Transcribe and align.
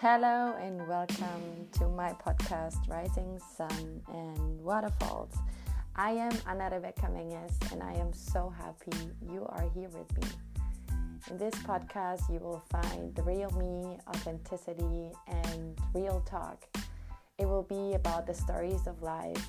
Hello 0.00 0.54
and 0.60 0.86
welcome 0.86 1.66
to 1.72 1.88
my 1.88 2.12
podcast 2.24 2.88
Rising 2.88 3.40
Sun 3.56 4.00
and 4.14 4.60
Waterfalls. 4.62 5.34
I 5.96 6.12
am 6.12 6.30
Anna 6.46 6.70
Rebecca 6.72 7.10
Menges 7.10 7.58
and 7.72 7.82
I 7.82 7.94
am 7.94 8.12
so 8.12 8.48
happy 8.48 8.96
you 9.28 9.44
are 9.48 9.68
here 9.74 9.88
with 9.88 10.16
me. 10.16 10.28
In 11.28 11.36
this 11.36 11.52
podcast, 11.64 12.32
you 12.32 12.38
will 12.38 12.62
find 12.70 13.12
the 13.16 13.24
real 13.24 13.50
me, 13.58 13.98
authenticity, 14.06 15.10
and 15.26 15.76
real 15.92 16.22
talk. 16.24 16.64
It 17.36 17.46
will 17.46 17.64
be 17.64 17.94
about 17.94 18.24
the 18.24 18.34
stories 18.34 18.86
of 18.86 19.02
life, 19.02 19.48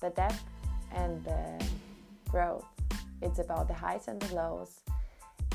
the 0.00 0.10
depth 0.10 0.42
and 0.90 1.22
the 1.24 1.64
growth. 2.28 2.66
It's 3.20 3.38
about 3.38 3.68
the 3.68 3.74
highs 3.74 4.08
and 4.08 4.20
the 4.20 4.34
lows, 4.34 4.80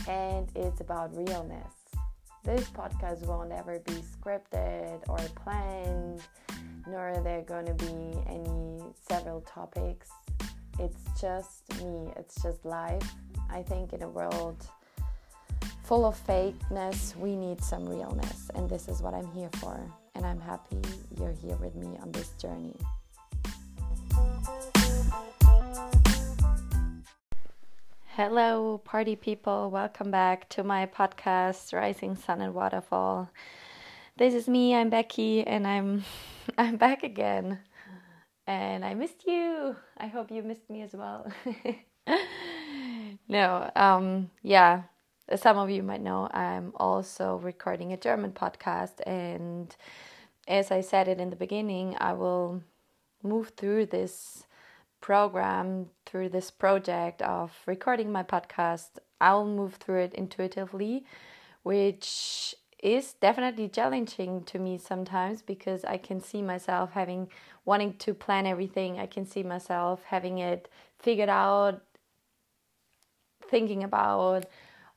and 0.07 0.49
it's 0.55 0.79
about 0.79 1.13
realness. 1.13 1.76
This 2.47 2.69
podcast 2.69 3.25
won't 3.25 3.51
ever 3.51 3.79
be 3.79 3.91
scripted 3.91 5.01
or 5.09 5.17
planned, 5.35 6.21
nor 6.87 7.09
are 7.09 7.21
there 7.21 7.41
going 7.41 7.65
to 7.65 7.73
be 7.73 8.17
any 8.25 8.81
several 9.09 9.41
topics. 9.41 10.09
It's 10.79 10.95
just 11.19 11.67
me, 11.83 12.09
it's 12.15 12.41
just 12.41 12.63
life. 12.63 13.03
I 13.49 13.63
think 13.63 13.91
in 13.91 14.01
a 14.01 14.07
world 14.07 14.65
full 15.83 16.05
of 16.05 16.15
fakeness, 16.25 17.17
we 17.17 17.35
need 17.35 17.61
some 17.61 17.85
realness, 17.85 18.49
and 18.55 18.69
this 18.69 18.87
is 18.87 19.01
what 19.01 19.13
I'm 19.13 19.29
here 19.33 19.49
for. 19.57 19.77
And 20.15 20.25
I'm 20.25 20.39
happy 20.39 20.79
you're 21.19 21.33
here 21.33 21.57
with 21.57 21.75
me 21.75 21.97
on 22.01 22.13
this 22.13 22.29
journey. 22.37 22.77
Hello, 28.17 28.81
party 28.83 29.15
people. 29.15 29.69
Welcome 29.69 30.09
back 30.09 30.49
to 30.49 30.63
my 30.63 30.87
podcast, 30.87 31.71
Rising 31.71 32.15
Sun 32.15 32.41
and 32.41 32.55
Waterfall. 32.55 33.29
This 34.15 34.33
is 34.33 34.47
me. 34.47 34.73
I'm 34.73 34.89
Becky, 34.89 35.45
and 35.45 35.67
I'm 35.67 36.03
I'm 36.57 36.77
back 36.77 37.03
again. 37.03 37.59
And 38.47 38.83
I 38.83 38.95
missed 38.95 39.27
you. 39.27 39.75
I 39.99 40.07
hope 40.07 40.31
you 40.31 40.41
missed 40.41 40.67
me 40.67 40.81
as 40.81 40.93
well. 40.93 41.31
no, 43.27 43.69
um, 43.75 44.31
yeah. 44.41 44.81
As 45.29 45.43
some 45.43 45.59
of 45.59 45.69
you 45.69 45.83
might 45.83 46.01
know, 46.01 46.27
I'm 46.31 46.71
also 46.77 47.35
recording 47.35 47.93
a 47.93 47.97
German 47.97 48.31
podcast, 48.31 48.99
and 49.05 49.75
as 50.47 50.71
I 50.71 50.81
said 50.81 51.07
it 51.07 51.19
in 51.19 51.29
the 51.29 51.35
beginning, 51.35 51.95
I 51.99 52.13
will 52.13 52.63
move 53.21 53.49
through 53.49 53.85
this 53.85 54.47
program 55.01 55.91
through 56.07 56.29
this 56.29 56.49
project 56.49 57.21
of 57.21 57.51
recording 57.65 58.11
my 58.11 58.23
podcast, 58.23 58.99
I'll 59.19 59.45
move 59.45 59.75
through 59.75 60.01
it 60.01 60.13
intuitively, 60.13 61.05
which 61.63 62.55
is 62.81 63.13
definitely 63.13 63.67
challenging 63.67 64.43
to 64.43 64.59
me 64.59 64.77
sometimes 64.77 65.41
because 65.41 65.83
I 65.83 65.97
can 65.97 66.21
see 66.21 66.41
myself 66.41 66.91
having 66.91 67.27
wanting 67.65 67.93
to 67.97 68.13
plan 68.13 68.45
everything. 68.47 68.99
I 68.99 69.07
can 69.07 69.25
see 69.25 69.43
myself 69.43 70.03
having 70.05 70.37
it 70.37 70.69
figured 70.99 71.29
out, 71.29 71.81
thinking 73.49 73.83
about 73.83 74.45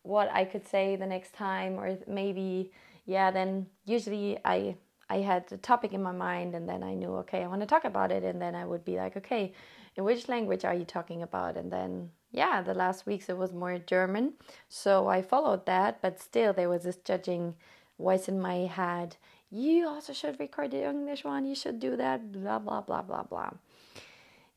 what 0.02 0.30
I 0.32 0.44
could 0.44 0.66
say 0.66 0.96
the 0.96 1.06
next 1.06 1.34
time 1.34 1.78
or 1.78 1.98
maybe 2.06 2.70
yeah, 3.06 3.30
then 3.30 3.66
usually 3.84 4.38
I 4.44 4.76
I 5.08 5.18
had 5.18 5.48
the 5.48 5.56
topic 5.56 5.92
in 5.92 6.02
my 6.02 6.12
mind 6.12 6.54
and 6.54 6.68
then 6.68 6.82
I 6.84 6.94
knew 6.94 7.16
okay, 7.16 7.42
I 7.42 7.48
want 7.48 7.62
to 7.62 7.66
talk 7.66 7.84
about 7.84 8.12
it 8.12 8.22
and 8.22 8.40
then 8.40 8.54
I 8.54 8.64
would 8.64 8.84
be 8.84 8.96
like 8.96 9.16
okay, 9.16 9.52
in 9.96 10.04
which 10.04 10.28
language 10.28 10.64
are 10.64 10.74
you 10.74 10.84
talking 10.84 11.22
about? 11.22 11.56
And 11.56 11.72
then, 11.72 12.10
yeah, 12.30 12.62
the 12.62 12.74
last 12.74 13.06
weeks 13.06 13.28
it 13.28 13.36
was 13.36 13.52
more 13.52 13.78
German. 13.78 14.34
So 14.68 15.08
I 15.08 15.22
followed 15.22 15.66
that, 15.66 16.00
but 16.02 16.20
still 16.20 16.52
there 16.52 16.68
was 16.68 16.84
this 16.84 16.96
judging 16.96 17.54
voice 17.98 18.28
in 18.28 18.40
my 18.40 18.66
head. 18.66 19.16
You 19.50 19.88
also 19.88 20.12
should 20.12 20.38
record 20.38 20.70
the 20.70 20.88
English 20.88 21.24
one, 21.24 21.44
you 21.44 21.54
should 21.54 21.80
do 21.80 21.96
that, 21.96 22.32
blah, 22.32 22.58
blah, 22.58 22.80
blah, 22.80 23.02
blah, 23.02 23.24
blah. 23.24 23.50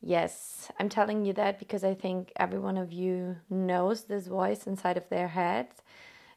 Yes, 0.00 0.70
I'm 0.78 0.88
telling 0.88 1.24
you 1.24 1.32
that 1.32 1.58
because 1.58 1.82
I 1.82 1.94
think 1.94 2.30
every 2.36 2.58
one 2.58 2.76
of 2.76 2.92
you 2.92 3.36
knows 3.48 4.04
this 4.04 4.26
voice 4.26 4.66
inside 4.66 4.98
of 4.98 5.08
their 5.08 5.28
head. 5.28 5.68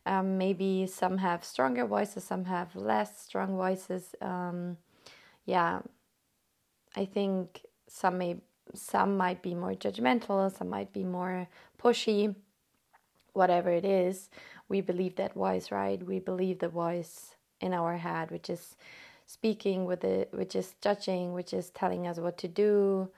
Um, 0.05 0.37
maybe 0.37 0.87
some 0.87 1.17
have 1.17 1.43
stronger 1.43 1.85
voices, 1.85 2.23
some 2.23 2.45
have 2.45 2.73
less 2.77 3.21
strong 3.21 3.57
voices. 3.57 4.15
Um, 4.21 4.77
yeah, 5.45 5.81
I 6.95 7.03
think 7.03 7.65
some 7.89 8.17
may 8.17 8.37
some 8.73 9.17
might 9.17 9.41
be 9.41 9.53
more 9.53 9.73
judgmental, 9.73 10.55
some 10.55 10.69
might 10.69 10.93
be 10.93 11.03
more 11.03 11.47
pushy, 11.81 12.35
whatever 13.33 13.69
it 13.69 13.85
is. 13.85 14.29
We 14.69 14.81
believe 14.81 15.15
that 15.15 15.33
voice, 15.33 15.71
right? 15.71 16.01
We 16.05 16.19
believe 16.19 16.59
the 16.59 16.69
voice 16.69 17.35
in 17.61 17.73
our 17.73 17.97
head, 17.97 18.31
which 18.31 18.49
is 18.49 18.75
speaking 19.25 19.85
with 19.85 20.03
it, 20.03 20.29
which 20.31 20.55
is 20.55 20.75
judging, 20.81 21.33
which 21.33 21.53
is 21.53 21.69
telling 21.71 22.07
us 22.07 22.17
what 22.17 22.37
to 22.39 22.47
do. 22.47 23.09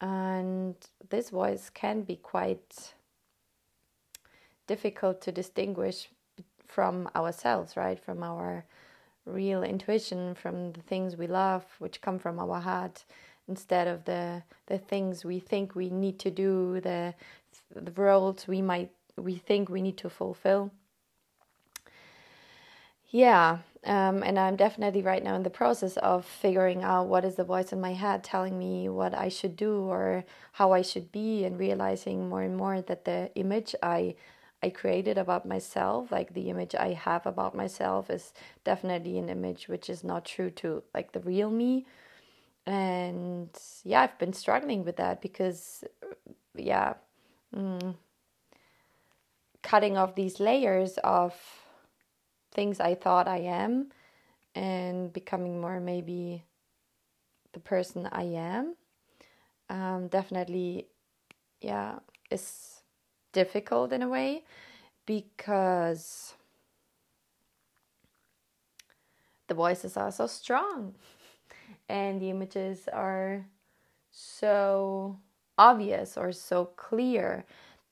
And 0.00 0.74
this 1.10 1.30
voice 1.30 1.70
can 1.70 2.02
be 2.02 2.16
quite 2.16 2.94
difficult 4.66 5.20
to 5.22 5.32
distinguish 5.32 6.08
from 6.66 7.08
ourselves, 7.14 7.76
right? 7.76 7.98
From 7.98 8.22
our 8.22 8.64
real 9.26 9.62
intuition, 9.62 10.34
from 10.34 10.72
the 10.72 10.82
things 10.82 11.16
we 11.16 11.26
love, 11.26 11.64
which 11.78 12.00
come 12.00 12.18
from 12.18 12.38
our 12.38 12.60
heart 12.60 13.04
instead 13.48 13.88
of 13.88 14.04
the 14.04 14.42
the 14.66 14.78
things 14.78 15.24
we 15.24 15.40
think 15.40 15.74
we 15.74 15.90
need 15.90 16.18
to 16.20 16.30
do, 16.30 16.80
the 16.80 17.14
the 17.74 17.92
roles 17.92 18.46
we 18.46 18.62
might 18.62 18.90
we 19.16 19.36
think 19.36 19.68
we 19.68 19.82
need 19.82 19.98
to 19.98 20.10
fulfill. 20.10 20.70
Yeah, 23.10 23.58
um, 23.84 24.22
and 24.22 24.38
I'm 24.38 24.54
definitely 24.54 25.02
right 25.02 25.22
now 25.22 25.34
in 25.34 25.42
the 25.42 25.50
process 25.50 25.96
of 25.96 26.24
figuring 26.24 26.84
out 26.84 27.08
what 27.08 27.24
is 27.24 27.34
the 27.34 27.44
voice 27.44 27.72
in 27.72 27.80
my 27.80 27.92
head 27.92 28.22
telling 28.22 28.56
me 28.56 28.88
what 28.88 29.14
I 29.14 29.28
should 29.28 29.56
do 29.56 29.80
or 29.82 30.24
how 30.52 30.72
I 30.72 30.82
should 30.82 31.10
be, 31.10 31.44
and 31.44 31.58
realizing 31.58 32.28
more 32.28 32.42
and 32.42 32.56
more 32.56 32.80
that 32.82 33.04
the 33.04 33.30
image 33.34 33.74
I 33.82 34.14
I 34.62 34.68
created 34.70 35.16
about 35.16 35.46
myself, 35.46 36.12
like 36.12 36.34
the 36.34 36.50
image 36.50 36.74
I 36.74 36.92
have 36.92 37.26
about 37.26 37.54
myself, 37.54 38.10
is 38.10 38.32
definitely 38.62 39.18
an 39.18 39.28
image 39.30 39.68
which 39.68 39.88
is 39.88 40.04
not 40.04 40.24
true 40.24 40.50
to 40.62 40.82
like 40.94 41.12
the 41.12 41.20
real 41.20 41.50
me 41.50 41.86
and 42.66 43.50
yeah 43.84 44.02
i've 44.02 44.18
been 44.18 44.32
struggling 44.32 44.84
with 44.84 44.96
that 44.96 45.20
because 45.20 45.84
yeah 46.54 46.94
mm, 47.54 47.94
cutting 49.62 49.96
off 49.96 50.14
these 50.14 50.40
layers 50.40 50.98
of 51.04 51.34
things 52.52 52.80
i 52.80 52.94
thought 52.94 53.26
i 53.28 53.38
am 53.38 53.90
and 54.54 55.12
becoming 55.12 55.60
more 55.60 55.80
maybe 55.80 56.44
the 57.52 57.60
person 57.60 58.08
i 58.12 58.22
am 58.22 58.74
um, 59.68 60.08
definitely 60.08 60.86
yeah 61.60 61.98
is 62.30 62.82
difficult 63.32 63.92
in 63.92 64.02
a 64.02 64.08
way 64.08 64.44
because 65.06 66.34
the 69.48 69.54
voices 69.54 69.96
are 69.96 70.12
so 70.12 70.26
strong 70.26 70.94
and 71.90 72.20
the 72.20 72.30
images 72.30 72.88
are 72.92 73.44
so 74.10 75.18
obvious 75.58 76.16
or 76.16 76.32
so 76.32 76.66
clear 76.76 77.44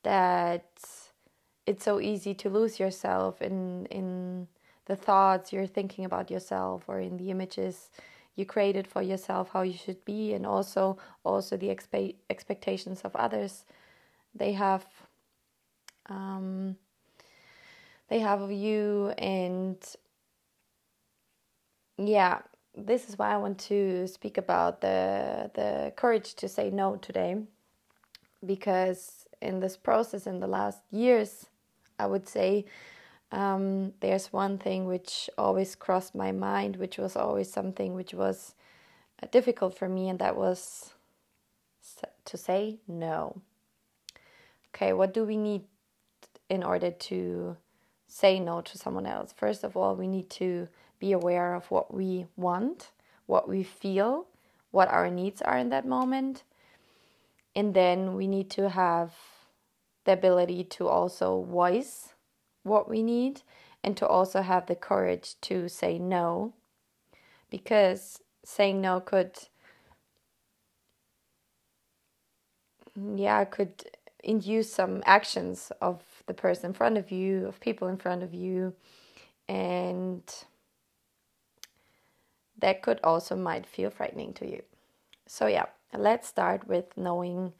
that 0.04 0.70
it's 1.66 1.84
so 1.84 2.00
easy 2.00 2.32
to 2.34 2.48
lose 2.48 2.80
yourself 2.80 3.42
in 3.42 3.86
in 3.86 4.48
the 4.86 4.96
thoughts 4.96 5.52
you're 5.52 5.66
thinking 5.66 6.04
about 6.04 6.30
yourself 6.30 6.84
or 6.88 7.00
in 7.00 7.18
the 7.18 7.30
images 7.30 7.90
you 8.38 8.46
created 8.46 8.86
for 8.86 9.02
yourself 9.02 9.50
how 9.52 9.62
you 9.62 9.76
should 9.76 10.02
be 10.04 10.32
and 10.32 10.46
also 10.46 10.96
also 11.24 11.56
the 11.56 11.66
expe- 11.66 12.14
expectations 12.30 13.00
of 13.02 13.14
others. 13.16 13.64
They 14.32 14.52
have 14.52 14.86
um, 16.08 16.76
they 18.08 18.20
have 18.20 18.40
of 18.40 18.52
you 18.52 19.12
and 19.18 19.76
yeah 21.98 22.38
this 22.76 23.08
is 23.08 23.18
why 23.18 23.32
I 23.32 23.36
want 23.38 23.58
to 23.60 24.06
speak 24.06 24.38
about 24.38 24.80
the 24.80 25.50
the 25.54 25.92
courage 25.96 26.34
to 26.34 26.48
say 26.48 26.70
no 26.70 26.96
today, 26.96 27.36
because 28.44 29.26
in 29.40 29.60
this 29.60 29.76
process 29.76 30.26
in 30.26 30.40
the 30.40 30.46
last 30.46 30.80
years, 30.90 31.46
I 31.98 32.06
would 32.06 32.28
say 32.28 32.64
um, 33.32 33.92
there's 34.00 34.32
one 34.32 34.58
thing 34.58 34.86
which 34.86 35.28
always 35.36 35.74
crossed 35.74 36.14
my 36.14 36.32
mind, 36.32 36.76
which 36.76 36.98
was 36.98 37.16
always 37.16 37.52
something 37.52 37.94
which 37.94 38.14
was 38.14 38.54
uh, 39.22 39.26
difficult 39.30 39.76
for 39.76 39.88
me, 39.88 40.08
and 40.08 40.18
that 40.18 40.36
was 40.36 40.94
to 42.24 42.36
say 42.36 42.78
no. 42.86 43.42
Okay, 44.74 44.92
what 44.92 45.12
do 45.12 45.24
we 45.24 45.36
need 45.36 45.62
in 46.48 46.62
order 46.62 46.90
to 46.90 47.56
say 48.06 48.38
no 48.38 48.60
to 48.60 48.78
someone 48.78 49.06
else? 49.06 49.32
First 49.36 49.64
of 49.64 49.76
all, 49.76 49.96
we 49.96 50.06
need 50.06 50.30
to 50.30 50.68
be 50.98 51.12
aware 51.12 51.54
of 51.54 51.70
what 51.70 51.94
we 51.94 52.26
want, 52.36 52.90
what 53.26 53.48
we 53.48 53.62
feel, 53.62 54.26
what 54.70 54.88
our 54.88 55.10
needs 55.10 55.40
are 55.42 55.56
in 55.56 55.70
that 55.70 55.86
moment. 55.86 56.44
And 57.54 57.74
then 57.74 58.14
we 58.14 58.26
need 58.26 58.50
to 58.50 58.68
have 58.68 59.14
the 60.04 60.12
ability 60.12 60.64
to 60.64 60.88
also 60.88 61.42
voice 61.42 62.14
what 62.62 62.88
we 62.88 63.02
need 63.02 63.42
and 63.82 63.96
to 63.96 64.06
also 64.06 64.42
have 64.42 64.66
the 64.66 64.74
courage 64.74 65.34
to 65.42 65.68
say 65.68 65.98
no 65.98 66.54
because 67.50 68.20
saying 68.44 68.80
no 68.80 69.00
could 69.00 69.36
yeah 73.14 73.44
could 73.44 73.84
induce 74.24 74.72
some 74.72 75.02
actions 75.06 75.70
of 75.80 76.02
the 76.26 76.34
person 76.34 76.66
in 76.66 76.72
front 76.74 76.98
of 76.98 77.10
you 77.10 77.46
of 77.46 77.60
people 77.60 77.88
in 77.88 77.96
front 77.96 78.22
of 78.22 78.34
you 78.34 78.74
and 79.48 80.22
that 82.58 82.82
could 82.82 83.00
also 83.02 83.36
might 83.36 83.66
feel 83.66 83.90
frightening 83.90 84.32
to 84.34 84.50
you. 84.50 84.62
So 85.26 85.46
yeah 85.46 85.66
let's 85.96 86.28
start 86.28 86.68
with 86.68 86.84
knowing 86.96 87.52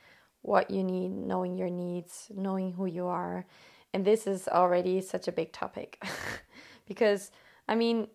what 0.43 0.71
you 0.71 0.85
need 0.85 1.11
knowing 1.11 1.57
your 1.57 1.71
needs 1.71 2.29
knowing 2.35 2.73
who 2.73 2.87
you 2.87 3.07
are. 3.07 3.47
And 3.95 4.05
this 4.05 4.27
is 4.27 4.49
already 4.49 5.01
such 5.01 5.29
a 5.29 5.33
big 5.33 5.53
topic. 5.53 6.03
Because 6.87 7.31
i 7.69 7.75
mean 7.75 8.09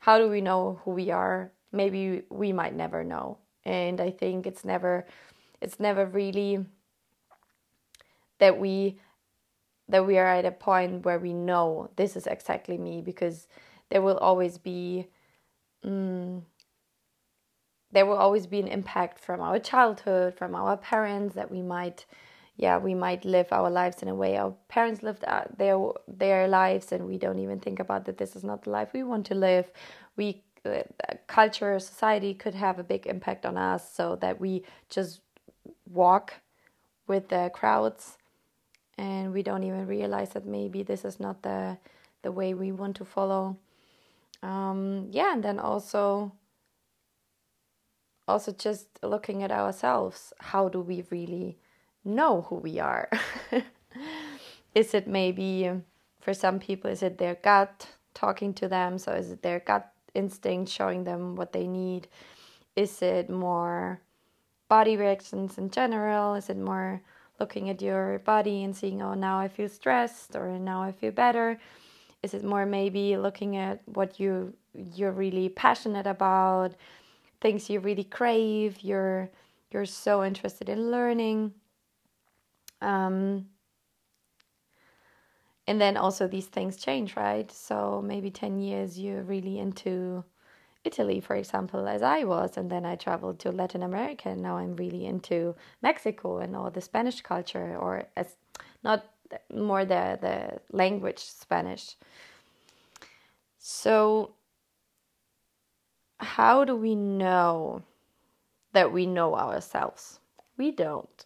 how 0.00 0.18
do 0.18 0.28
we 0.28 0.40
know 0.40 0.80
who 0.84 0.92
we 0.92 1.10
are? 1.10 1.52
Maybe 1.72 2.22
we 2.30 2.52
might 2.52 2.74
never 2.74 3.04
know. 3.04 3.38
And 3.64 4.00
i 4.00 4.10
think 4.10 4.46
it's 4.46 4.64
never 4.64 5.06
it's 5.60 5.80
never 5.80 6.06
really 6.06 6.64
that 8.38 8.58
we 8.58 8.98
that 9.88 10.06
we 10.06 10.18
are 10.18 10.26
at 10.26 10.44
a 10.44 10.50
point 10.50 11.04
where 11.04 11.18
we 11.18 11.32
know 11.32 11.90
this 11.96 12.16
is 12.16 12.26
exactly 12.26 12.76
me 12.76 13.00
because 13.00 13.48
there 13.88 14.02
will 14.02 14.18
always 14.18 14.58
be 14.58 15.08
um, 15.84 16.44
there 17.90 18.04
will 18.04 18.16
always 18.16 18.46
be 18.46 18.60
an 18.60 18.68
impact 18.68 19.18
from 19.18 19.40
our 19.40 19.58
childhood 19.58 20.34
from 20.34 20.54
our 20.54 20.76
parents 20.76 21.34
that 21.34 21.50
we 21.50 21.62
might 21.62 22.04
yeah 22.56 22.76
we 22.76 22.94
might 22.94 23.24
live 23.24 23.46
our 23.52 23.70
lives 23.70 24.02
in 24.02 24.08
a 24.08 24.14
way 24.14 24.36
our 24.36 24.54
parents 24.68 25.02
lived 25.02 25.24
their 25.56 25.78
their 26.06 26.48
lives 26.48 26.92
and 26.92 27.06
we 27.06 27.16
don't 27.16 27.38
even 27.38 27.60
think 27.60 27.78
about 27.78 28.04
that 28.04 28.18
this 28.18 28.36
is 28.36 28.44
not 28.44 28.64
the 28.64 28.70
life 28.70 28.92
we 28.92 29.02
want 29.02 29.24
to 29.26 29.34
live. 29.34 29.70
We 30.16 30.42
uh, 30.64 30.82
culture 31.26 31.78
society 31.78 32.34
could 32.34 32.54
have 32.54 32.78
a 32.78 32.84
big 32.84 33.06
impact 33.06 33.46
on 33.46 33.56
us 33.56 33.94
so 33.94 34.16
that 34.16 34.40
we 34.40 34.64
just 34.90 35.20
walk 35.90 36.34
with 37.06 37.28
the 37.28 37.50
crowds 37.54 38.18
and 38.98 39.32
we 39.32 39.42
don't 39.42 39.62
even 39.62 39.86
realize 39.86 40.30
that 40.30 40.44
maybe 40.44 40.82
this 40.82 41.04
is 41.04 41.20
not 41.20 41.42
the 41.42 41.78
the 42.22 42.32
way 42.32 42.52
we 42.54 42.72
want 42.72 42.96
to 42.96 43.04
follow 43.04 43.56
um, 44.42 45.08
yeah 45.10 45.32
and 45.32 45.42
then 45.42 45.58
also 45.58 46.32
also 48.26 48.52
just 48.52 48.86
looking 49.02 49.42
at 49.42 49.50
ourselves 49.50 50.32
how 50.38 50.68
do 50.68 50.80
we 50.80 51.04
really 51.10 51.58
know 52.08 52.42
who 52.42 52.56
we 52.56 52.78
are? 52.78 53.08
Is 54.74 54.94
it 54.94 55.06
maybe 55.06 55.70
for 56.20 56.34
some 56.34 56.58
people 56.58 56.90
is 56.90 57.02
it 57.02 57.18
their 57.18 57.36
gut 57.36 57.88
talking 58.14 58.52
to 58.54 58.68
them? 58.68 58.98
So 58.98 59.12
is 59.12 59.30
it 59.30 59.42
their 59.42 59.60
gut 59.60 59.90
instinct 60.14 60.70
showing 60.70 61.04
them 61.04 61.36
what 61.36 61.52
they 61.52 61.66
need? 61.66 62.06
Is 62.76 63.02
it 63.02 63.30
more 63.30 64.00
body 64.68 64.96
reactions 64.96 65.58
in 65.58 65.70
general? 65.70 66.34
Is 66.34 66.50
it 66.50 66.58
more 66.58 67.00
looking 67.40 67.70
at 67.70 67.80
your 67.80 68.18
body 68.20 68.62
and 68.62 68.76
seeing, 68.76 69.00
oh, 69.02 69.14
now 69.14 69.38
I 69.38 69.48
feel 69.48 69.68
stressed 69.68 70.36
or 70.36 70.58
now 70.58 70.82
I 70.82 70.92
feel 70.92 71.12
better? 71.12 71.58
Is 72.22 72.34
it 72.34 72.44
more 72.44 72.66
maybe 72.66 73.16
looking 73.16 73.56
at 73.56 73.80
what 73.86 74.18
you 74.18 74.54
you're 74.74 75.12
really 75.12 75.48
passionate 75.48 76.06
about, 76.06 76.74
things 77.40 77.70
you 77.70 77.80
really 77.80 78.04
crave, 78.04 78.78
you're 78.82 79.30
you're 79.70 79.86
so 79.86 80.24
interested 80.24 80.68
in 80.68 80.90
learning? 80.90 81.52
Um, 82.80 83.46
and 85.66 85.80
then 85.80 85.96
also 85.96 86.26
these 86.26 86.46
things 86.46 86.76
change, 86.76 87.14
right? 87.14 87.50
So 87.52 88.02
maybe 88.04 88.30
10 88.30 88.58
years 88.58 88.98
you're 88.98 89.22
really 89.22 89.58
into 89.58 90.24
Italy, 90.84 91.20
for 91.20 91.36
example, 91.36 91.86
as 91.86 92.02
I 92.02 92.24
was, 92.24 92.56
and 92.56 92.70
then 92.70 92.86
I 92.86 92.96
traveled 92.96 93.38
to 93.40 93.52
Latin 93.52 93.82
America, 93.82 94.30
and 94.30 94.40
now 94.40 94.56
I'm 94.56 94.76
really 94.76 95.04
into 95.04 95.54
Mexico 95.82 96.38
and 96.38 96.56
all 96.56 96.70
the 96.70 96.80
Spanish 96.80 97.20
culture, 97.20 97.76
or 97.76 98.04
as 98.16 98.36
not 98.82 99.04
more 99.54 99.84
the 99.84 100.18
the 100.20 100.60
language 100.76 101.18
Spanish. 101.18 101.96
So, 103.58 104.34
how 106.18 106.64
do 106.64 106.76
we 106.76 106.94
know 106.94 107.82
that 108.72 108.92
we 108.92 109.06
know 109.06 109.34
ourselves? 109.36 110.20
We 110.56 110.70
don't. 110.72 111.24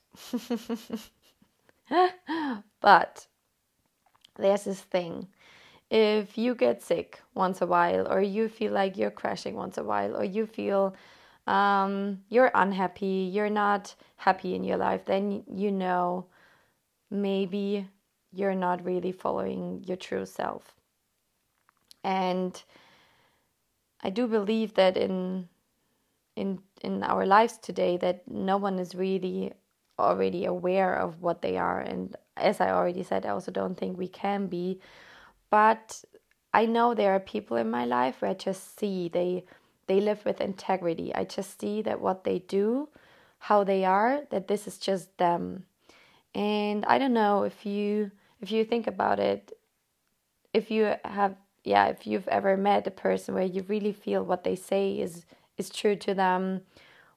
but 2.80 3.26
there's 4.36 4.64
this 4.64 4.80
thing 4.80 5.28
if 5.90 6.38
you 6.38 6.54
get 6.54 6.82
sick 6.82 7.20
once 7.34 7.60
a 7.60 7.66
while 7.66 8.10
or 8.10 8.22
you 8.22 8.48
feel 8.48 8.72
like 8.72 8.96
you're 8.96 9.10
crashing 9.10 9.54
once 9.54 9.76
a 9.76 9.84
while 9.84 10.16
or 10.16 10.24
you 10.24 10.46
feel 10.46 10.94
um, 11.46 12.18
you're 12.30 12.50
unhappy 12.54 13.30
you're 13.32 13.50
not 13.50 13.94
happy 14.16 14.54
in 14.54 14.64
your 14.64 14.78
life 14.78 15.04
then 15.04 15.42
you 15.52 15.70
know 15.70 16.24
maybe 17.12 17.88
you're 18.32 18.54
not 18.54 18.84
really 18.84 19.12
following 19.12 19.84
your 19.86 19.96
true 19.96 20.24
self 20.26 20.74
and 22.02 22.62
i 24.02 24.10
do 24.10 24.26
believe 24.26 24.74
that 24.74 24.96
in 24.96 25.48
in 26.34 26.58
in 26.80 27.02
our 27.02 27.26
lives 27.26 27.58
today 27.58 27.96
that 27.96 28.26
no 28.28 28.56
one 28.56 28.78
is 28.78 28.94
really 28.94 29.52
already 29.98 30.46
aware 30.46 30.94
of 30.94 31.20
what 31.20 31.42
they 31.42 31.56
are 31.58 31.80
and 31.80 32.16
as 32.36 32.60
i 32.60 32.70
already 32.70 33.02
said 33.02 33.26
i 33.26 33.28
also 33.28 33.52
don't 33.52 33.76
think 33.76 33.98
we 33.98 34.08
can 34.08 34.46
be 34.46 34.80
but 35.50 36.02
I 36.54 36.66
know 36.66 36.94
there 36.94 37.12
are 37.14 37.20
people 37.20 37.56
in 37.56 37.70
my 37.70 37.84
life 37.84 38.20
where 38.20 38.30
I 38.30 38.34
just 38.34 38.78
see 38.78 39.08
they 39.08 39.44
they 39.86 40.00
live 40.00 40.24
with 40.24 40.40
integrity. 40.40 41.14
I 41.14 41.24
just 41.24 41.60
see 41.60 41.82
that 41.82 42.00
what 42.00 42.24
they 42.24 42.38
do, 42.38 42.88
how 43.38 43.64
they 43.64 43.84
are, 43.84 44.22
that 44.30 44.48
this 44.48 44.66
is 44.66 44.78
just 44.78 45.16
them. 45.18 45.64
And 46.34 46.84
I 46.86 46.98
don't 46.98 47.12
know 47.12 47.42
if 47.44 47.66
you 47.66 48.10
if 48.40 48.50
you 48.50 48.64
think 48.64 48.86
about 48.86 49.20
it, 49.20 49.52
if 50.52 50.70
you 50.70 50.94
have 51.04 51.36
yeah, 51.64 51.86
if 51.86 52.06
you've 52.06 52.28
ever 52.28 52.56
met 52.56 52.86
a 52.86 52.90
person 52.90 53.34
where 53.34 53.44
you 53.44 53.64
really 53.68 53.92
feel 53.92 54.24
what 54.24 54.44
they 54.44 54.56
say 54.56 54.92
is 54.92 55.24
is 55.56 55.70
true 55.70 55.96
to 55.96 56.14
them, 56.14 56.62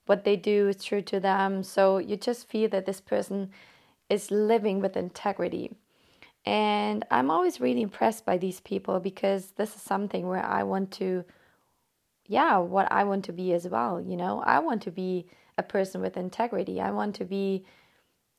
what 0.05 0.23
they 0.23 0.35
do 0.35 0.67
is 0.69 0.83
true 0.83 1.01
to 1.03 1.19
them. 1.19 1.63
So 1.63 1.97
you 1.97 2.15
just 2.15 2.47
feel 2.47 2.69
that 2.69 2.85
this 2.85 3.01
person 3.01 3.49
is 4.09 4.31
living 4.31 4.79
with 4.79 4.95
integrity. 4.97 5.71
And 6.45 7.03
I'm 7.09 7.31
always 7.31 7.59
really 7.59 7.81
impressed 7.81 8.23
by 8.23 8.37
these 8.37 8.59
people 8.59 8.99
because 8.99 9.51
this 9.55 9.75
is 9.75 9.81
something 9.81 10.27
where 10.27 10.45
I 10.45 10.61
want 10.61 10.91
to, 10.91 11.25
yeah, 12.27 12.57
what 12.57 12.91
I 12.91 13.03
want 13.03 13.25
to 13.25 13.33
be 13.33 13.53
as 13.53 13.67
well. 13.67 13.99
You 13.99 14.15
know, 14.15 14.43
I 14.45 14.59
want 14.59 14.83
to 14.83 14.91
be 14.91 15.25
a 15.57 15.63
person 15.63 16.01
with 16.01 16.17
integrity. 16.17 16.79
I 16.79 16.91
want 16.91 17.15
to 17.15 17.25
be 17.25 17.65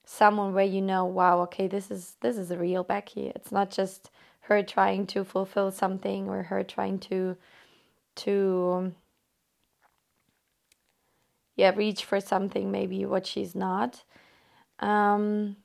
someone 0.07 0.55
where 0.55 0.65
you 0.65 0.81
know, 0.81 1.05
wow, 1.05 1.41
okay, 1.43 1.67
this 1.67 1.91
is 1.91 2.17
this 2.21 2.39
is 2.39 2.51
a 2.51 2.57
real 2.57 2.85
Becky. 2.85 3.27
It's 3.35 3.53
not 3.53 3.71
just 3.71 4.11
her 4.43 4.63
trying 4.63 5.07
to 5.09 5.25
fulfill 5.25 5.71
something 5.71 6.29
or 6.29 6.45
her 6.45 6.63
trying 6.63 6.99
to 7.01 7.37
to 8.15 8.93
yeah 11.57 11.73
reach 11.75 12.05
for 12.05 12.21
something 12.21 12.71
maybe 12.71 13.05
what 13.05 13.27
she's 13.27 13.55
not 13.55 14.05
um 14.79 15.57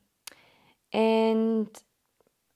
and 0.92 1.68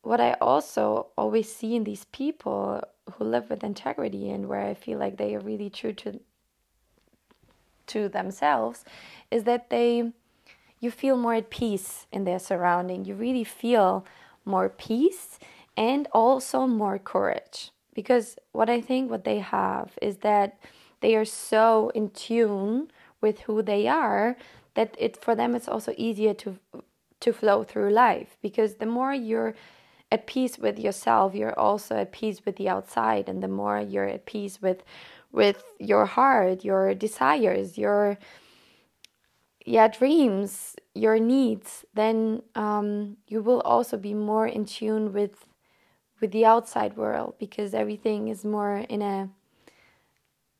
what 0.01 0.19
I 0.19 0.33
also 0.41 1.07
always 1.17 1.53
see 1.53 1.75
in 1.75 1.83
these 1.83 2.05
people 2.05 2.81
who 3.13 3.23
live 3.23 3.49
with 3.49 3.63
integrity 3.63 4.29
and 4.29 4.47
where 4.47 4.61
I 4.61 4.73
feel 4.73 4.99
like 4.99 5.17
they 5.17 5.35
are 5.35 5.39
really 5.39 5.69
true 5.69 5.93
to 5.93 6.19
to 7.87 8.09
themselves 8.09 8.83
is 9.31 9.43
that 9.43 9.69
they 9.69 10.11
you 10.85 10.91
feel 10.91 11.17
more 11.17 11.33
at 11.33 11.49
peace 11.49 12.05
in 12.11 12.23
their 12.23 12.39
surrounding. 12.39 13.03
You 13.05 13.15
really 13.15 13.43
feel 13.43 14.05
more 14.45 14.69
peace 14.69 15.39
and 15.75 16.07
also 16.13 16.67
more 16.67 16.99
courage. 16.99 17.71
Because 17.93 18.37
what 18.51 18.69
I 18.69 18.79
think 18.79 19.09
what 19.09 19.23
they 19.23 19.39
have 19.39 19.97
is 20.01 20.17
that 20.17 20.59
they 21.01 21.15
are 21.15 21.25
so 21.25 21.91
in 21.95 22.11
tune 22.11 22.91
with 23.19 23.39
who 23.41 23.61
they 23.61 23.87
are 23.87 24.37
that 24.75 24.95
it 24.99 25.17
for 25.23 25.33
them 25.35 25.55
it's 25.55 25.67
also 25.67 25.93
easier 25.97 26.33
to 26.33 26.59
to 27.21 27.31
flow 27.31 27.63
through 27.63 27.89
life 27.89 28.37
because 28.41 28.75
the 28.75 28.85
more 28.85 29.13
you're 29.13 29.55
at 30.11 30.27
peace 30.27 30.57
with 30.59 30.77
yourself 30.77 31.33
you're 31.33 31.57
also 31.67 31.95
at 31.95 32.11
peace 32.11 32.45
with 32.45 32.55
the 32.57 32.69
outside 32.69 33.29
and 33.29 33.41
the 33.41 33.47
more 33.47 33.79
you're 33.79 34.11
at 34.17 34.25
peace 34.25 34.61
with 34.61 34.83
with 35.31 35.63
your 35.79 36.05
heart 36.05 36.65
your 36.65 36.93
desires 36.93 37.77
your 37.77 38.17
yeah 39.65 39.87
dreams 39.87 40.75
your 40.93 41.19
needs 41.19 41.85
then 41.93 42.41
um, 42.55 43.17
you 43.27 43.41
will 43.41 43.61
also 43.61 43.97
be 43.97 44.13
more 44.13 44.47
in 44.47 44.65
tune 44.65 45.11
with 45.11 45.45
with 46.21 46.31
the 46.31 46.45
outside 46.45 46.95
world 46.95 47.35
because 47.39 47.73
everything 47.73 48.29
is 48.29 48.45
more 48.45 48.77
in 48.77 49.01
a 49.01 49.29